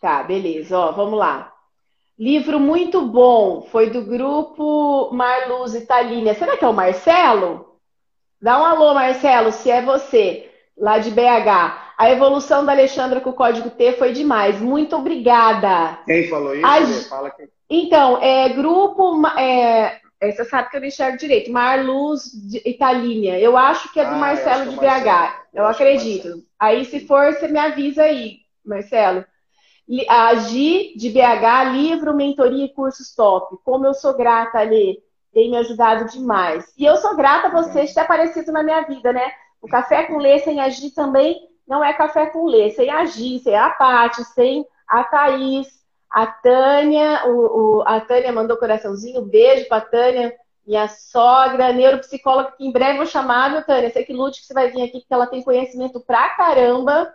Tá, 0.00 0.22
beleza. 0.22 0.78
Ó, 0.78 0.92
vamos 0.92 1.18
lá. 1.18 1.52
Livro 2.18 2.58
muito 2.58 3.02
bom. 3.06 3.62
Foi 3.70 3.90
do 3.90 4.02
grupo 4.02 5.10
Marluz 5.12 5.74
Italínia. 5.74 6.34
Será 6.34 6.56
que 6.56 6.64
é 6.64 6.68
o 6.68 6.72
Marcelo? 6.72 7.78
Dá 8.40 8.58
um 8.58 8.64
alô, 8.64 8.94
Marcelo, 8.94 9.52
se 9.52 9.70
é 9.70 9.82
você, 9.82 10.50
lá 10.76 10.98
de 10.98 11.10
BH. 11.10 11.90
A 11.98 12.10
evolução 12.10 12.64
da 12.64 12.72
Alexandra 12.72 13.20
com 13.20 13.30
o 13.30 13.34
código 13.34 13.68
T 13.68 13.92
foi 13.92 14.12
demais. 14.12 14.58
Muito 14.58 14.96
obrigada. 14.96 15.98
Quem 16.06 16.28
falou 16.28 16.54
isso? 16.54 16.66
A... 16.66 17.08
Fala 17.10 17.30
que... 17.30 17.48
Então, 17.68 18.22
é 18.22 18.48
grupo. 18.48 19.26
É... 19.36 20.00
é 20.18 20.32
você 20.32 20.44
sabe 20.46 20.70
que 20.70 20.76
eu 20.76 20.80
não 20.80 20.88
enxergo 20.88 21.18
direito. 21.18 21.52
Marluz 21.52 22.32
Italínia. 22.64 23.38
Eu 23.38 23.58
acho 23.58 23.92
que 23.92 24.00
é 24.00 24.04
do 24.04 24.14
ah, 24.14 24.18
Marcelo 24.18 24.70
de 24.70 24.76
BH. 24.76 24.82
Marcelo. 24.82 25.32
Eu, 25.52 25.62
eu 25.62 25.66
acredito. 25.66 26.42
Aí, 26.58 26.86
se 26.86 27.00
for, 27.00 27.34
você 27.34 27.48
me 27.48 27.58
avisa 27.58 28.04
aí, 28.04 28.38
Marcelo. 28.64 29.24
A 30.08 30.34
Gi, 30.36 30.94
de 30.96 31.10
BH, 31.10 31.72
livro, 31.72 32.14
mentoria 32.14 32.64
e 32.64 32.72
cursos 32.72 33.14
top. 33.14 33.58
Como 33.64 33.86
eu 33.86 33.94
sou 33.94 34.16
grata, 34.16 34.58
Ali, 34.58 35.02
tem 35.32 35.50
me 35.50 35.56
ajudado 35.56 36.10
demais. 36.10 36.72
E 36.78 36.84
eu 36.84 36.96
sou 36.96 37.16
grata 37.16 37.48
a 37.48 37.50
você 37.50 37.86
ter 37.86 38.00
aparecido 38.00 38.52
na 38.52 38.62
minha 38.62 38.82
vida, 38.82 39.12
né? 39.12 39.32
O 39.60 39.68
Café 39.68 40.04
com 40.04 40.18
Lê 40.18 40.38
sem 40.38 40.60
a 40.60 40.68
Gi 40.68 40.90
também 40.92 41.36
não 41.66 41.84
é 41.84 41.92
Café 41.92 42.26
com 42.26 42.46
Lê. 42.46 42.70
Sem 42.70 42.88
a 42.88 43.04
Gi, 43.04 43.40
sem 43.40 43.54
a 43.54 43.70
Paty, 43.70 44.24
sem 44.24 44.64
a 44.86 45.04
Thaís, 45.04 45.68
a 46.10 46.26
Tânia, 46.26 47.22
o, 47.26 47.78
o, 47.78 47.82
a 47.82 48.00
Tânia 48.00 48.32
mandou 48.32 48.56
coraçãozinho, 48.56 49.22
beijo 49.22 49.68
pra 49.68 49.80
Tânia, 49.80 50.34
minha 50.66 50.88
sogra, 50.88 51.72
neuropsicóloga, 51.72 52.52
que 52.52 52.66
em 52.66 52.72
breve 52.72 52.98
vou 52.98 53.06
chamar, 53.06 53.50
viu, 53.50 53.64
Tânia? 53.64 53.90
Sei 53.90 54.04
que 54.04 54.12
lute 54.12 54.40
que 54.40 54.46
você 54.46 54.54
vai 54.54 54.70
vir 54.70 54.82
aqui, 54.82 55.00
porque 55.00 55.14
ela 55.14 55.26
tem 55.26 55.42
conhecimento 55.42 56.00
pra 56.00 56.30
caramba. 56.30 57.12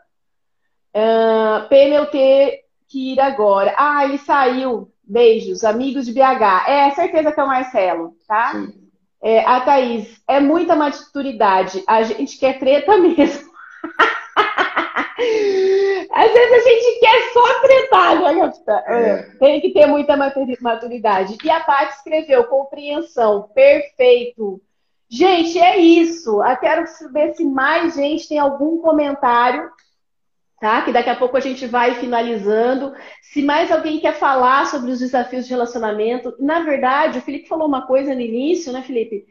Uh, 0.94 1.68
PMLT 1.68 2.65
que 2.96 3.12
ir 3.12 3.20
agora. 3.20 3.76
Ah, 3.78 4.06
ele 4.06 4.18
saiu. 4.18 4.90
Beijos, 5.04 5.64
amigos 5.64 6.06
de 6.06 6.14
BH. 6.14 6.68
É, 6.68 6.90
certeza 6.92 7.32
que 7.32 7.40
é 7.40 7.44
o 7.44 7.48
Marcelo, 7.48 8.16
tá? 8.28 8.54
Sim. 8.54 8.74
É, 9.22 9.46
a 9.46 9.60
Thaís, 9.60 10.20
é 10.28 10.40
muita 10.40 10.76
maturidade. 10.76 11.84
A 11.86 12.02
gente 12.02 12.40
quer 12.40 12.58
treta 12.58 12.98
mesmo. 12.98 13.52
Às 16.12 16.32
vezes 16.32 16.54
a 16.54 16.70
gente 16.70 17.00
quer 17.00 17.34
só 17.34 17.62
tretar, 17.62 18.22
né, 18.34 18.54
é. 18.88 19.24
Tem 19.38 19.62
que 19.62 19.74
ter 19.74 19.86
muita 19.86 20.16
maturidade. 20.18 21.38
E 21.44 21.50
a 21.50 21.60
Paty 21.60 21.94
escreveu 21.98 22.46
compreensão, 22.46 23.50
perfeito. 23.54 24.62
Gente, 25.10 25.60
é 25.60 25.78
isso. 25.78 26.42
Eu 26.44 26.58
quero 26.58 26.88
saber 26.88 27.34
se 27.36 27.46
mais 27.46 27.96
gente 27.96 28.28
tem 28.28 28.40
algum 28.40 28.80
comentário 28.80 29.70
tá? 30.60 30.82
Que 30.82 30.92
daqui 30.92 31.10
a 31.10 31.16
pouco 31.16 31.38
a 31.38 31.40
gente 31.40 31.66
vai 31.68 31.96
finalizando. 31.96 32.94
Se 33.22 33.42
mais 33.42 33.72
alguém 33.72 34.00
quer 34.00 34.14
falar 34.14 34.66
sobre 34.68 34.92
os 34.92 35.00
desafios 35.00 35.46
de 35.46 35.52
relacionamento, 35.52 36.34
na 36.40 36.62
verdade, 36.62 37.20
o 37.20 37.22
Felipe 37.22 37.48
falou 37.48 37.68
uma 37.68 37.86
coisa 37.86 38.14
no 38.14 38.22
início, 38.22 38.72
né, 38.72 38.82
Felipe? 38.82 39.26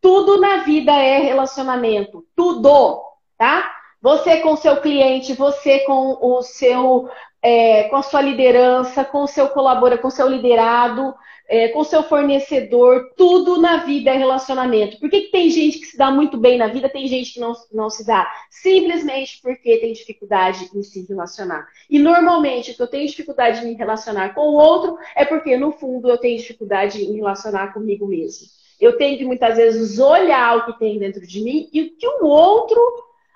Tudo 0.00 0.40
na 0.40 0.58
vida 0.58 0.92
é 0.92 1.18
relacionamento, 1.18 2.24
tudo, 2.36 3.02
tá? 3.38 3.72
Você 4.00 4.38
com 4.38 4.52
o 4.52 4.56
seu 4.56 4.76
cliente, 4.80 5.32
você 5.32 5.80
com 5.80 6.18
o 6.20 6.42
seu, 6.42 7.08
é, 7.42 7.84
com 7.84 7.96
a 7.96 8.02
sua 8.02 8.20
liderança, 8.20 9.04
com 9.04 9.22
o 9.22 9.26
seu 9.26 9.48
colaborador, 9.48 10.00
com 10.00 10.08
o 10.08 10.12
seu 10.12 10.28
liderado, 10.28 11.14
é, 11.48 11.68
com 11.68 11.84
seu 11.84 12.02
fornecedor, 12.02 13.12
tudo 13.16 13.60
na 13.60 13.78
vida 13.78 14.10
é 14.10 14.16
relacionamento. 14.16 14.98
Por 14.98 15.08
que, 15.08 15.22
que, 15.22 15.30
tem 15.30 15.48
gente 15.48 15.78
que 15.78 15.86
se 15.86 15.96
dá 15.96 16.10
muito 16.10 16.36
bem 16.36 16.58
na 16.58 16.66
vida, 16.66 16.88
tem 16.88 17.06
gente 17.06 17.34
que 17.34 17.40
não, 17.40 17.54
não 17.72 17.88
se 17.88 18.04
dá? 18.04 18.30
Simplesmente 18.50 19.40
porque 19.40 19.78
tem 19.78 19.92
dificuldade 19.92 20.68
em 20.74 20.82
se 20.82 21.06
relacionar. 21.06 21.68
E 21.88 21.98
normalmente, 21.98 22.74
que 22.74 22.82
eu 22.82 22.88
tenho 22.88 23.06
dificuldade 23.06 23.64
em 23.64 23.68
me 23.68 23.74
relacionar 23.74 24.34
com 24.34 24.42
o 24.42 24.54
outro, 24.54 24.98
é 25.14 25.24
porque, 25.24 25.56
no 25.56 25.72
fundo, 25.72 26.08
eu 26.08 26.18
tenho 26.18 26.38
dificuldade 26.38 27.02
em 27.02 27.14
relacionar 27.14 27.72
comigo 27.72 28.06
mesmo. 28.06 28.46
Eu 28.80 28.98
tenho 28.98 29.16
que 29.16 29.24
muitas 29.24 29.56
vezes 29.56 29.98
olhar 29.98 30.58
o 30.58 30.66
que 30.66 30.78
tem 30.78 30.98
dentro 30.98 31.26
de 31.26 31.40
mim 31.40 31.68
e 31.72 31.82
o 31.82 31.96
que 31.96 32.06
o 32.06 32.26
outro 32.26 32.80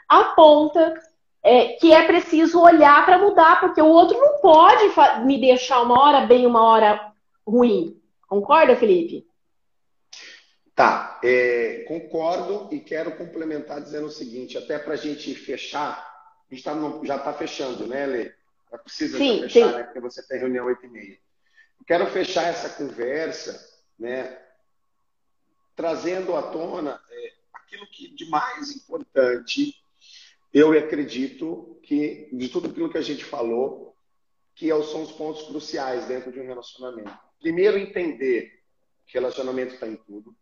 aponta 0.09 0.95
é, 1.43 1.69
que 1.75 1.93
é 1.93 2.07
preciso 2.07 2.61
olhar 2.61 3.07
para 3.07 3.19
mudar, 3.19 3.61
porque 3.61 3.81
o 3.81 3.89
outro 3.89 4.19
não 4.19 4.41
pode 4.41 4.85
me 5.25 5.41
deixar 5.41 5.81
uma 5.81 5.99
hora 5.99 6.27
bem, 6.27 6.45
uma 6.45 6.63
hora 6.63 7.13
ruim. 7.47 8.00
Concorda, 8.31 8.77
Felipe? 8.77 9.27
Tá, 10.73 11.19
é, 11.25 11.85
concordo 11.89 12.73
e 12.73 12.79
quero 12.79 13.17
complementar 13.17 13.83
dizendo 13.83 14.07
o 14.07 14.11
seguinte, 14.11 14.57
até 14.57 14.79
para 14.79 14.95
a 14.95 14.97
gente 14.97 15.35
fechar, 15.35 15.99
a 16.49 16.55
gente 16.55 16.63
tá 16.63 16.73
no, 16.73 17.05
já 17.05 17.17
está 17.17 17.33
fechando, 17.33 17.89
né, 17.89 18.07
Lê? 18.07 18.33
Precisa 18.85 19.19
sim, 19.19 19.41
fechar, 19.41 19.69
sim. 19.69 19.77
né? 19.77 19.83
Porque 19.83 19.99
você 19.99 20.23
tem 20.29 20.39
reunião 20.39 20.67
8 20.67 20.87
e 20.87 20.89
meia. 20.89 21.19
Quero 21.85 22.07
fechar 22.07 22.45
essa 22.45 22.69
conversa, 22.69 23.69
né? 23.99 24.39
Trazendo 25.75 26.37
à 26.37 26.43
tona 26.53 27.01
é, 27.11 27.33
aquilo 27.53 27.85
que 27.89 28.15
de 28.15 28.31
mais 28.31 28.71
importante 28.77 29.75
eu 30.55 30.71
acredito 30.79 31.81
que 31.83 32.29
de 32.33 32.49
tudo 32.49 32.69
aquilo 32.69 32.91
que 32.91 32.99
a 32.99 33.03
gente 33.03 33.25
falou, 33.25 33.97
que 34.55 34.69
são 34.69 35.03
os 35.03 35.11
pontos 35.11 35.43
cruciais 35.43 36.07
dentro 36.07 36.31
de 36.31 36.39
um 36.39 36.47
relacionamento. 36.47 37.30
Primeiro, 37.41 37.79
entender 37.79 38.61
que 39.07 39.15
relacionamento 39.15 39.75
está 39.75 39.87
em 39.87 39.97
tudo. 39.97 40.37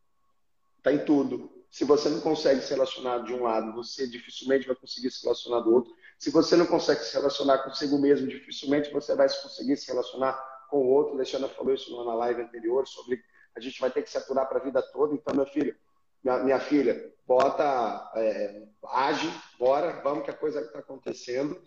Está 0.79 0.93
em 0.93 1.05
tudo. 1.05 1.51
Se 1.71 1.85
você 1.85 2.09
não 2.09 2.21
consegue 2.21 2.61
se 2.63 2.71
relacionar 2.71 3.19
de 3.19 3.33
um 3.33 3.43
lado, 3.43 3.73
você 3.75 4.07
dificilmente 4.07 4.67
vai 4.67 4.77
conseguir 4.77 5.11
se 5.11 5.23
relacionar 5.23 5.61
do 5.61 5.73
outro. 5.73 5.95
Se 6.19 6.31
você 6.31 6.57
não 6.57 6.67
consegue 6.67 7.01
se 7.03 7.15
relacionar 7.15 7.59
consigo 7.59 7.99
mesmo, 7.99 8.27
dificilmente 8.27 8.91
você 8.91 9.15
vai 9.15 9.29
conseguir 9.29 9.77
se 9.77 9.87
relacionar 9.89 10.33
com 10.71 10.79
o 10.79 10.89
outro. 10.89 11.15
Alexandra 11.15 11.49
falou 11.49 11.75
isso 11.75 12.05
na 12.05 12.15
live 12.15 12.43
anterior 12.43 12.87
sobre 12.87 13.23
a 13.55 13.61
gente 13.61 13.81
vai 13.81 13.91
ter 13.91 14.03
que 14.03 14.11
se 14.11 14.19
aturar 14.19 14.49
para 14.49 14.59
a 14.59 14.63
vida 14.63 14.83
toda. 14.83 15.15
Então, 15.15 15.35
meu 15.35 15.47
filho, 15.47 15.77
minha, 16.23 16.39
minha 16.39 16.61
filha, 16.61 17.13
bota, 17.27 18.11
é, 18.17 18.67
age, 18.93 19.31
bora, 19.59 20.01
vamos 20.03 20.25
que 20.25 20.31
a 20.31 20.37
coisa 20.37 20.61
está 20.61 20.79
acontecendo. 20.79 21.61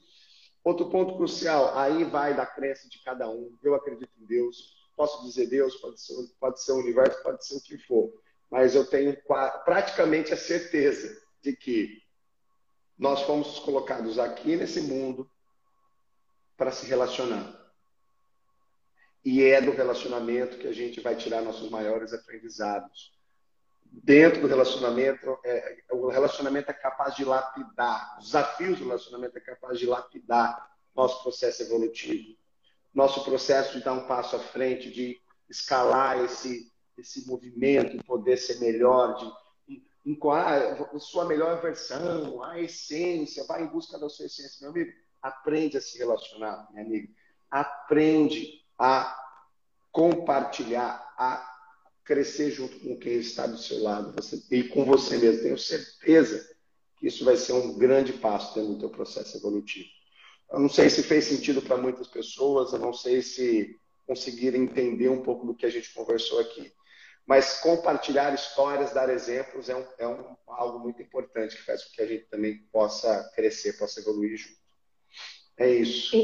Outro 0.63 0.89
ponto 0.89 1.15
crucial, 1.15 1.77
aí 1.77 2.03
vai 2.03 2.35
da 2.35 2.45
crença 2.45 2.87
de 2.89 3.01
cada 3.03 3.29
um. 3.29 3.57
Eu 3.63 3.75
acredito 3.75 4.11
em 4.19 4.25
Deus. 4.25 4.80
Posso 5.01 5.23
dizer 5.23 5.47
Deus, 5.47 5.75
pode 5.77 5.99
ser, 5.99 6.13
pode 6.39 6.63
ser 6.63 6.73
o 6.73 6.79
universo, 6.79 7.23
pode 7.23 7.45
ser 7.45 7.55
o 7.55 7.61
que 7.61 7.77
for 7.79 8.11
mas 8.51 8.75
eu 8.75 8.85
tenho 8.85 9.17
praticamente 9.63 10.33
a 10.33 10.37
certeza 10.37 11.17
de 11.41 11.55
que 11.55 12.03
nós 12.99 13.21
fomos 13.21 13.57
colocados 13.59 14.19
aqui 14.19 14.57
nesse 14.57 14.81
mundo 14.81 15.31
para 16.57 16.69
se 16.69 16.85
relacionar. 16.85 17.57
E 19.23 19.41
é 19.41 19.61
do 19.61 19.71
relacionamento 19.71 20.57
que 20.57 20.67
a 20.67 20.73
gente 20.73 20.99
vai 20.99 21.15
tirar 21.15 21.41
nossos 21.41 21.69
maiores 21.69 22.11
aprendizados. 22.11 23.17
Dentro 23.85 24.41
do 24.41 24.47
relacionamento, 24.47 25.39
é, 25.45 25.83
o 25.91 26.09
relacionamento 26.09 26.71
é 26.71 26.73
capaz 26.73 27.15
de 27.15 27.23
lapidar, 27.23 28.17
os 28.19 28.25
desafios 28.25 28.79
do 28.79 28.85
relacionamento 28.85 29.37
é 29.37 29.41
capaz 29.41 29.79
de 29.79 29.85
lapidar 29.85 30.75
nosso 30.93 31.23
processo 31.23 31.63
evolutivo, 31.63 32.37
nosso 32.93 33.23
processo 33.23 33.77
de 33.77 33.83
dar 33.83 33.93
um 33.93 34.07
passo 34.07 34.35
à 34.35 34.39
frente, 34.39 34.91
de 34.91 35.19
escalar 35.49 36.23
esse 36.23 36.71
esse 36.97 37.27
movimento, 37.27 38.03
poder 38.05 38.37
ser 38.37 38.59
melhor, 38.59 39.15
de 39.15 39.81
encontrar 40.05 40.81
a 40.93 40.99
sua 40.99 41.25
melhor 41.25 41.61
versão, 41.61 42.43
a 42.43 42.59
essência, 42.59 43.43
vai 43.45 43.63
em 43.63 43.67
busca 43.67 43.99
da 43.99 44.09
sua 44.09 44.25
essência. 44.25 44.57
Meu 44.61 44.71
amigo, 44.71 44.91
aprende 45.21 45.77
a 45.77 45.81
se 45.81 45.97
relacionar, 45.97 46.67
meu 46.71 46.83
amigo. 46.83 47.13
Aprende 47.49 48.61
a 48.77 49.17
compartilhar, 49.91 51.13
a 51.17 51.47
crescer 52.03 52.51
junto 52.51 52.79
com 52.79 52.97
quem 52.97 53.13
está 53.13 53.45
do 53.45 53.57
seu 53.57 53.81
lado 53.81 54.13
você, 54.13 54.41
e 54.49 54.63
com 54.63 54.85
você 54.85 55.17
mesmo. 55.17 55.43
Tenho 55.43 55.57
certeza 55.57 56.49
que 56.97 57.07
isso 57.07 57.25
vai 57.25 57.35
ser 57.35 57.53
um 57.53 57.77
grande 57.77 58.13
passo 58.13 58.55
dentro 58.55 58.73
do 58.73 58.79
teu 58.79 58.89
processo 58.89 59.37
evolutivo. 59.37 59.89
Eu 60.51 60.59
não 60.59 60.69
sei 60.69 60.89
se 60.89 61.01
fez 61.01 61.25
sentido 61.25 61.61
para 61.61 61.77
muitas 61.77 62.07
pessoas, 62.07 62.73
eu 62.73 62.79
não 62.79 62.93
sei 62.93 63.21
se 63.21 63.79
conseguiram 64.05 64.57
entender 64.57 65.09
um 65.09 65.21
pouco 65.21 65.45
do 65.45 65.55
que 65.55 65.65
a 65.65 65.69
gente 65.69 65.93
conversou 65.93 66.39
aqui. 66.39 66.71
Mas 67.25 67.59
compartilhar 67.59 68.33
histórias, 68.33 68.91
dar 68.91 69.09
exemplos 69.09 69.69
é, 69.69 69.75
um, 69.75 69.85
é 69.97 70.07
um, 70.07 70.35
algo 70.47 70.79
muito 70.79 71.01
importante 71.01 71.55
que 71.55 71.63
faz 71.63 71.85
com 71.85 71.93
que 71.93 72.01
a 72.01 72.07
gente 72.07 72.25
também 72.25 72.57
possa 72.71 73.31
crescer, 73.35 73.77
possa 73.77 74.01
evoluir 74.01 74.35
junto. 74.37 74.59
É 75.57 75.69
isso. 75.69 76.17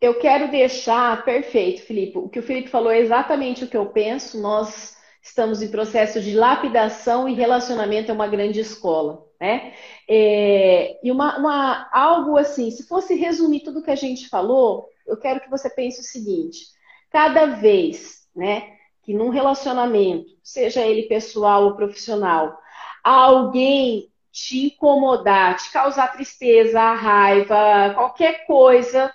Eu 0.00 0.18
quero 0.18 0.50
deixar 0.50 1.24
perfeito, 1.24 1.82
Felipe. 1.82 2.16
O 2.16 2.28
que 2.28 2.38
o 2.38 2.42
Felipe 2.42 2.70
falou 2.70 2.90
é 2.90 3.00
exatamente 3.00 3.64
o 3.64 3.68
que 3.68 3.76
eu 3.76 3.86
penso. 3.86 4.40
Nós 4.40 4.96
estamos 5.22 5.62
em 5.62 5.68
processo 5.68 6.20
de 6.20 6.34
lapidação 6.34 7.28
e 7.28 7.34
relacionamento 7.34 8.10
é 8.10 8.14
uma 8.14 8.28
grande 8.28 8.60
escola, 8.60 9.26
né? 9.40 9.74
É, 10.08 10.98
e 11.02 11.10
uma, 11.10 11.38
uma, 11.38 11.88
algo 11.92 12.36
assim, 12.36 12.70
se 12.70 12.86
fosse 12.86 13.14
resumir 13.14 13.60
tudo 13.60 13.82
que 13.82 13.90
a 13.90 13.96
gente 13.96 14.28
falou, 14.28 14.88
eu 15.06 15.16
quero 15.16 15.40
que 15.40 15.50
você 15.50 15.68
pense 15.68 16.00
o 16.00 16.04
seguinte: 16.04 16.66
cada 17.10 17.46
vez, 17.46 18.26
né? 18.34 18.80
que 19.02 19.14
num 19.14 19.30
relacionamento, 19.30 20.30
seja 20.42 20.86
ele 20.86 21.08
pessoal 21.08 21.64
ou 21.64 21.74
profissional, 21.74 22.58
alguém 23.02 24.10
te 24.30 24.66
incomodar, 24.66 25.56
te 25.56 25.72
causar 25.72 26.12
tristeza, 26.12 26.80
raiva, 26.92 27.94
qualquer 27.94 28.46
coisa, 28.46 29.12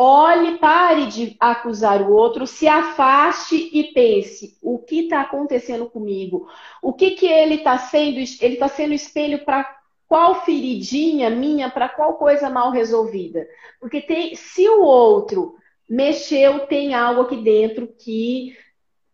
olhe, 0.00 0.56
pare 0.56 1.06
de 1.06 1.36
acusar 1.38 2.00
o 2.00 2.12
outro, 2.12 2.46
se 2.46 2.66
afaste 2.66 3.70
e 3.72 3.92
pense: 3.92 4.56
o 4.62 4.78
que 4.78 5.00
está 5.00 5.20
acontecendo 5.20 5.90
comigo? 5.90 6.48
O 6.82 6.94
que, 6.94 7.10
que 7.10 7.26
ele 7.26 7.56
está 7.56 7.76
sendo? 7.76 8.16
Ele 8.18 8.54
está 8.54 8.68
sendo 8.68 8.94
espelho 8.94 9.44
para 9.44 9.78
qual 10.08 10.42
feridinha 10.44 11.28
minha, 11.28 11.70
para 11.70 11.88
qual 11.88 12.14
coisa 12.14 12.48
mal 12.48 12.70
resolvida? 12.70 13.46
Porque 13.78 14.00
tem, 14.00 14.34
se 14.34 14.66
o 14.68 14.80
outro 14.80 15.54
mexeu, 15.88 16.60
tem 16.60 16.94
algo 16.94 17.22
aqui 17.22 17.36
dentro 17.36 17.86
que 17.86 18.56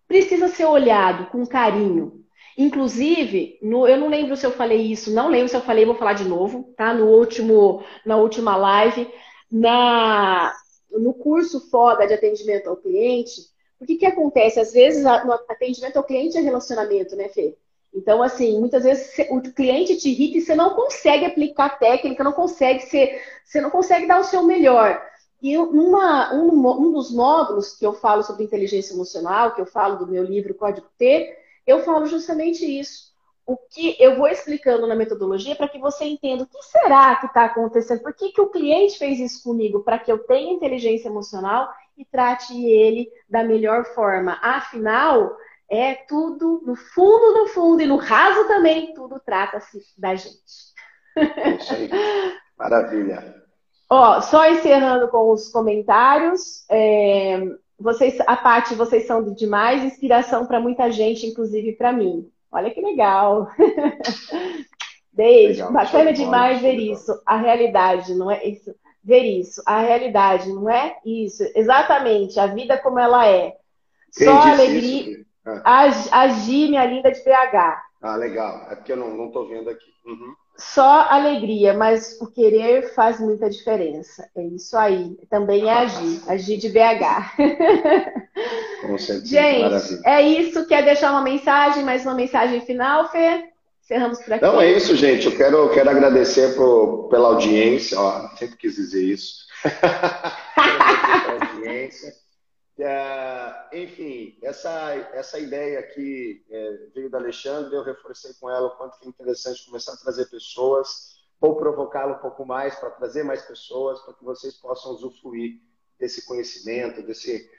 precisa 0.07 0.49
ser 0.49 0.67
olhado 0.67 1.27
com 1.27 1.45
carinho. 1.45 2.25
Inclusive, 2.57 3.59
no, 3.61 3.87
eu 3.87 3.99
não 3.99 4.09
lembro 4.09 4.37
se 4.37 4.47
eu 4.47 4.53
falei 4.53 4.81
isso, 4.81 5.13
não 5.13 5.29
lembro 5.29 5.49
se 5.49 5.57
eu 5.57 5.61
falei, 5.61 5.85
vou 5.85 5.97
falar 5.97 6.15
de 6.15 6.25
novo, 6.25 6.73
tá? 6.77 6.95
No 6.95 7.07
último, 7.07 7.85
na 8.05 8.17
última 8.17 8.57
live, 8.57 9.07
na, 9.51 10.55
no 10.91 11.15
curso 11.15 11.61
foda 11.69 12.07
de 12.07 12.15
atendimento 12.15 12.69
ao 12.69 12.77
cliente, 12.77 13.43
o 13.81 13.85
que, 13.85 13.97
que 13.97 14.07
acontece? 14.07 14.59
Às 14.59 14.73
vezes, 14.73 15.05
no 15.05 15.33
atendimento 15.33 15.97
ao 15.97 16.05
cliente 16.05 16.39
é 16.39 16.41
relacionamento, 16.41 17.15
né, 17.15 17.29
Fê? 17.29 17.57
Então, 17.95 18.23
assim, 18.23 18.59
muitas 18.59 18.85
vezes 18.85 19.11
o 19.31 19.41
cliente 19.41 19.97
te 19.97 20.11
irrita 20.11 20.39
e 20.39 20.41
você 20.43 20.55
não 20.55 20.75
consegue 20.75 21.25
aplicar 21.25 21.79
técnica, 21.79 22.23
não 22.23 22.33
consegue 22.33 22.81
ser, 22.81 23.23
você 23.45 23.61
não 23.61 23.71
consegue 23.71 24.07
dar 24.07 24.21
o 24.21 24.25
seu 24.25 24.43
melhor. 24.43 25.03
E 25.41 25.57
uma, 25.57 26.35
um, 26.35 26.69
um 26.69 26.93
dos 26.93 27.11
módulos 27.11 27.75
que 27.75 27.87
eu 27.87 27.95
falo 27.95 28.23
sobre 28.23 28.45
inteligência 28.45 28.93
emocional, 28.93 29.55
que 29.55 29.61
eu 29.61 29.67
falo 29.67 29.97
do 29.97 30.07
meu 30.07 30.25
livro 30.25 30.55
Código 30.55 30.87
T, 30.99 31.37
eu 31.67 31.83
falo 31.85 32.07
justamente 32.07 32.65
isso. 32.65 33.06
O 33.47 33.57
que 33.57 33.97
eu 34.01 34.17
vou 34.17 34.27
explicando 34.27 34.87
na 34.87 34.97
metodologia 34.97 35.55
para 35.55 35.69
que 35.69 35.79
você 35.79 36.05
entenda 36.05 36.43
o 36.43 36.47
que 36.47 36.63
será 36.65 37.15
que 37.17 37.27
está 37.27 37.45
acontecendo, 37.45 38.03
por 38.03 38.13
que, 38.13 38.33
que 38.33 38.41
o 38.41 38.51
cliente 38.51 38.99
fez 38.99 39.21
isso 39.21 39.45
comigo, 39.45 39.85
para 39.85 40.01
que 40.01 40.11
eu 40.11 40.19
tenha 40.19 40.53
inteligência 40.53 41.09
emocional 41.09 41.69
e 41.97 42.05
trate 42.05 42.61
ele 42.67 43.09
da 43.29 43.45
melhor 43.45 43.85
forma. 43.95 44.39
Afinal, 44.43 45.37
é 45.69 45.95
tudo, 45.95 46.61
no 46.65 46.75
fundo, 46.75 47.39
no 47.39 47.47
fundo, 47.49 47.81
e 47.81 47.87
no 47.87 47.97
raso 47.97 48.47
também, 48.47 48.93
tudo 48.95 49.21
trata-se 49.25 49.81
da 49.97 50.15
gente. 50.15 50.75
Isso 51.59 51.73
aí. 51.73 51.89
Maravilha. 52.59 53.43
Ó, 53.89 54.21
só 54.21 54.49
encerrando 54.51 55.09
com 55.09 55.31
os 55.31 55.49
comentários. 55.49 56.65
É, 56.69 57.41
vocês, 57.79 58.19
a 58.27 58.37
parte, 58.37 58.75
vocês 58.75 59.07
são 59.07 59.23
demais 59.35 59.85
inspiração 59.85 60.47
para 60.47 60.61
muita 60.61 60.91
gente, 60.91 61.27
inclusive 61.27 61.73
para 61.73 61.93
mim. 61.93 62.31
Olha 62.57 62.71
que 62.71 62.81
legal. 62.81 63.51
Beijo. 65.13 65.67
Legal, 65.67 65.73
Bacana 65.73 66.13
demais 66.13 66.61
ver 66.61 66.79
isso. 66.79 67.13
A 67.25 67.37
realidade, 67.37 68.15
não 68.15 68.31
é 68.31 68.45
isso? 68.47 68.75
Ver 69.03 69.23
isso. 69.23 69.63
A 69.67 69.81
realidade, 69.81 70.49
não 70.53 70.69
é 70.69 70.97
isso? 71.05 71.43
Exatamente. 71.55 72.41
A 72.41 72.47
vida 72.47 72.79
como 72.79 72.99
ela 72.99 73.27
é. 73.27 73.55
Quem 74.17 74.27
Só 74.27 74.41
alegria. 74.41 75.25
Ah. 75.45 75.63
A, 75.65 76.23
a 76.23 76.29
Gi, 76.29 76.69
minha 76.69 76.85
linda 76.85 77.13
de 77.13 77.21
BH. 77.21 77.83
Ah, 78.03 78.17
legal. 78.17 78.67
É 78.71 78.75
porque 78.75 78.93
eu 78.93 78.97
não 78.97 79.27
estou 79.27 79.49
vendo 79.49 79.71
aqui. 79.71 79.91
Uhum 80.05 80.35
só 80.59 81.07
alegria, 81.09 81.75
mas 81.75 82.19
o 82.21 82.27
querer 82.27 82.95
faz 82.95 83.21
muita 83.21 83.51
diferença. 83.51 84.29
É 84.35 84.43
isso 84.43 84.77
aí. 84.77 85.17
Também 85.29 85.69
é 85.69 85.73
agir, 85.73 86.23
agir 86.27 86.57
de 86.57 86.69
BH. 86.69 87.37
Com 88.83 88.99
certeza. 88.99 89.27
Gente, 89.27 89.63
Maravilha. 89.63 90.01
é 90.05 90.23
isso. 90.23 90.67
Quer 90.67 90.85
deixar 90.85 91.11
uma 91.11 91.23
mensagem, 91.23 91.85
mais 91.85 92.05
uma 92.05 92.15
mensagem 92.15 92.61
final, 92.63 93.11
Fê? 93.11 93.51
Encerramos 93.83 94.19
por 94.19 94.33
aqui. 94.33 94.45
Não, 94.45 94.61
é 94.61 94.73
isso, 94.73 94.97
gente. 94.97 95.27
Eu 95.27 95.37
quero, 95.37 95.71
quero 95.71 95.91
agradecer 95.91 96.57
por, 96.57 97.09
pela 97.09 97.29
audiência. 97.29 98.01
Ó, 98.01 98.29
sempre 98.37 98.57
quis 98.57 98.75
dizer 98.75 99.05
isso. 99.05 99.47
pela 99.63 101.49
audiência. 101.55 102.13
É, 102.79 103.69
enfim, 103.73 104.39
essa, 104.43 104.93
essa 105.15 105.39
ideia 105.39 105.81
aqui 105.81 106.45
é, 106.51 106.89
veio 106.95 107.09
da 107.09 107.19
Alexandre, 107.19 107.75
eu 107.75 107.83
reforcei 107.83 108.35
com 108.35 108.51
ela 108.51 108.67
o 108.67 108.77
quanto 108.77 108.99
que 108.99 109.07
é 109.07 109.09
interessante 109.09 109.65
começar 109.65 109.95
a 109.95 109.97
trazer 109.97 110.27
pessoas, 110.27 111.17
ou 111.41 111.57
provocá-la 111.57 112.17
um 112.17 112.21
pouco 112.21 112.45
mais 112.45 112.75
para 112.77 112.91
trazer 112.91 113.23
mais 113.23 113.43
pessoas, 113.43 114.01
para 114.01 114.15
que 114.15 114.25
vocês 114.25 114.55
possam 114.57 114.93
usufruir 114.93 115.61
desse 115.99 116.27
conhecimento, 116.27 117.03
desse, 117.03 117.51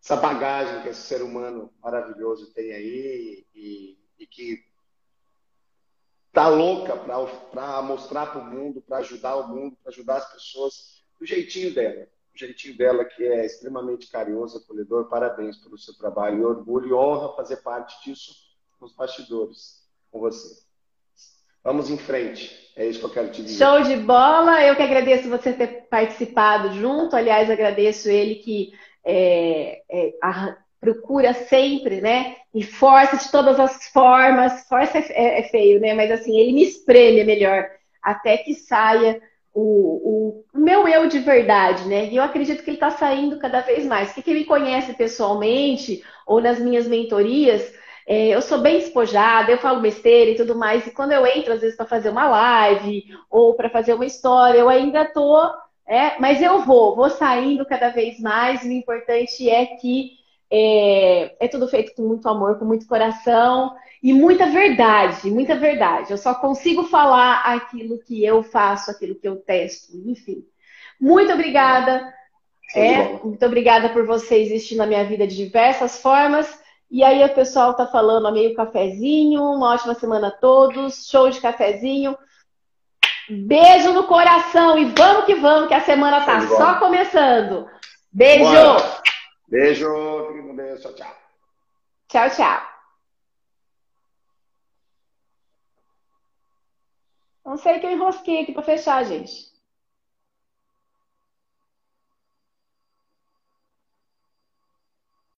essa 0.00 0.16
bagagem 0.16 0.82
que 0.82 0.90
esse 0.90 1.02
ser 1.02 1.22
humano 1.22 1.72
maravilhoso 1.82 2.52
tem 2.52 2.72
aí. 2.72 3.46
E, 3.54 3.98
e 4.18 4.26
que 4.26 4.64
tá 6.32 6.48
louca 6.48 6.96
para 6.96 7.82
mostrar 7.82 8.26
para 8.26 8.40
o 8.40 8.44
mundo, 8.44 8.80
para 8.82 8.98
ajudar 8.98 9.36
o 9.36 9.48
mundo, 9.48 9.76
para 9.82 9.90
ajudar 9.90 10.16
as 10.16 10.32
pessoas 10.32 11.02
do 11.18 11.26
jeitinho 11.26 11.74
dela. 11.74 12.06
Jeitinho 12.38 12.76
dela 12.76 13.04
que 13.04 13.24
é 13.24 13.44
extremamente 13.44 14.10
carinhoso, 14.10 14.58
acolhedor. 14.58 15.08
Parabéns 15.08 15.56
pelo 15.56 15.78
seu 15.78 15.94
trabalho 15.94 16.38
e 16.38 16.44
orgulho 16.44 16.88
e 16.88 16.92
honra 16.92 17.34
fazer 17.34 17.56
parte 17.58 18.02
disso 18.04 18.34
nos 18.80 18.94
bastidores 18.94 19.82
com 20.10 20.20
você. 20.20 20.64
Vamos 21.62 21.90
em 21.90 21.98
frente. 21.98 22.72
É 22.76 22.86
isso 22.86 23.00
que 23.00 23.06
eu 23.06 23.10
quero 23.10 23.30
te 23.32 23.42
dizer. 23.42 23.58
Show 23.58 23.82
de 23.82 23.96
bola. 23.96 24.64
Eu 24.64 24.76
que 24.76 24.82
agradeço 24.82 25.28
você 25.28 25.52
ter 25.52 25.88
participado 25.90 26.72
junto. 26.74 27.16
Aliás, 27.16 27.50
agradeço 27.50 28.08
ele 28.08 28.36
que 28.36 28.72
é, 29.04 29.82
é, 29.90 30.12
a, 30.22 30.56
procura 30.80 31.34
sempre, 31.34 32.00
né? 32.00 32.36
E 32.54 32.62
força 32.62 33.16
de 33.16 33.30
todas 33.32 33.58
as 33.58 33.88
formas. 33.88 34.68
Força 34.68 34.98
é, 34.98 35.40
é, 35.40 35.42
feio, 35.48 35.80
né? 35.80 35.92
Mas 35.94 36.10
assim, 36.12 36.38
ele 36.38 36.52
me 36.52 36.62
espreme 36.62 37.24
melhor 37.24 37.68
até 38.00 38.36
que 38.36 38.54
saia 38.54 39.20
o, 39.60 40.44
o, 40.52 40.58
meu 40.58 40.86
eu 40.86 41.08
de 41.08 41.18
verdade, 41.20 41.84
né? 41.88 42.06
E 42.10 42.16
eu 42.16 42.22
acredito 42.22 42.62
que 42.62 42.70
ele 42.70 42.76
está 42.76 42.90
saindo 42.90 43.38
cada 43.38 43.60
vez 43.60 43.86
mais. 43.86 44.08
Porque 44.08 44.22
quem 44.22 44.34
me 44.34 44.44
conhece 44.44 44.92
pessoalmente 44.94 46.02
ou 46.26 46.40
nas 46.40 46.58
minhas 46.58 46.86
mentorias 46.86 47.72
é, 48.06 48.28
eu 48.28 48.40
sou 48.40 48.58
bem 48.58 48.78
despojada, 48.78 49.50
eu 49.50 49.58
falo 49.58 49.80
besteira 49.80 50.30
e 50.30 50.36
tudo 50.36 50.54
mais, 50.54 50.86
e 50.86 50.92
quando 50.92 51.10
eu 51.10 51.26
entro, 51.26 51.52
às 51.52 51.60
vezes, 51.60 51.76
para 51.76 51.86
fazer 51.86 52.08
uma 52.10 52.28
live 52.28 53.04
ou 53.28 53.54
para 53.54 53.68
fazer 53.68 53.94
uma 53.94 54.06
história, 54.06 54.58
eu 54.58 54.68
ainda 54.68 55.04
tô. 55.06 55.40
É, 55.88 56.18
mas 56.20 56.40
eu 56.40 56.60
vou, 56.60 56.94
vou 56.94 57.10
saindo 57.10 57.64
cada 57.66 57.90
vez 57.90 58.20
mais, 58.20 58.64
e 58.64 58.68
o 58.68 58.72
importante 58.72 59.48
é 59.48 59.66
que 59.66 60.12
é, 60.50 61.44
é 61.44 61.48
tudo 61.48 61.68
feito 61.68 61.94
com 61.94 62.02
muito 62.02 62.28
amor, 62.28 62.58
com 62.58 62.64
muito 62.64 62.86
coração 62.86 63.74
e 64.02 64.12
muita 64.12 64.46
verdade, 64.46 65.30
muita 65.30 65.56
verdade. 65.56 66.10
Eu 66.10 66.18
só 66.18 66.34
consigo 66.34 66.84
falar 66.84 67.42
aquilo 67.44 67.98
que 67.98 68.24
eu 68.24 68.42
faço, 68.42 68.90
aquilo 68.90 69.14
que 69.14 69.26
eu 69.26 69.36
testo, 69.36 69.92
enfim. 70.06 70.44
Muito 71.00 71.32
obrigada. 71.32 72.14
É, 72.74 73.18
muito 73.22 73.44
obrigada 73.44 73.88
por 73.90 74.06
você 74.06 74.36
existir 74.36 74.76
na 74.76 74.86
minha 74.86 75.04
vida 75.04 75.26
de 75.26 75.36
diversas 75.36 76.00
formas. 76.00 76.46
E 76.90 77.02
aí 77.02 77.24
o 77.24 77.34
pessoal 77.34 77.74
tá 77.74 77.86
falando, 77.86 78.32
meio 78.32 78.54
cafezinho, 78.54 79.42
uma 79.42 79.74
ótima 79.74 79.94
semana 79.94 80.28
a 80.28 80.32
todos, 80.32 81.08
show 81.08 81.28
de 81.28 81.40
cafezinho. 81.40 82.16
Beijo 83.28 83.92
no 83.92 84.04
coração 84.04 84.78
e 84.78 84.84
vamos 84.84 85.24
que 85.24 85.34
vamos, 85.34 85.66
que 85.66 85.74
a 85.74 85.80
semana 85.80 86.24
tá 86.24 86.46
só 86.46 86.74
começando. 86.76 87.66
Beijo! 88.12 88.44
Bora. 88.44 89.06
Beijo, 89.48 89.88
um 89.88 90.56
beijo, 90.56 90.82
tchau, 90.82 90.94
tchau. 90.94 91.16
Tchau, 92.08 92.30
tchau. 92.30 92.76
Não 97.44 97.56
sei 97.56 97.78
que 97.78 97.86
eu 97.86 97.92
enrosquei 97.92 98.42
aqui 98.42 98.52
para 98.52 98.62
fechar, 98.62 99.04
gente. 99.04 99.55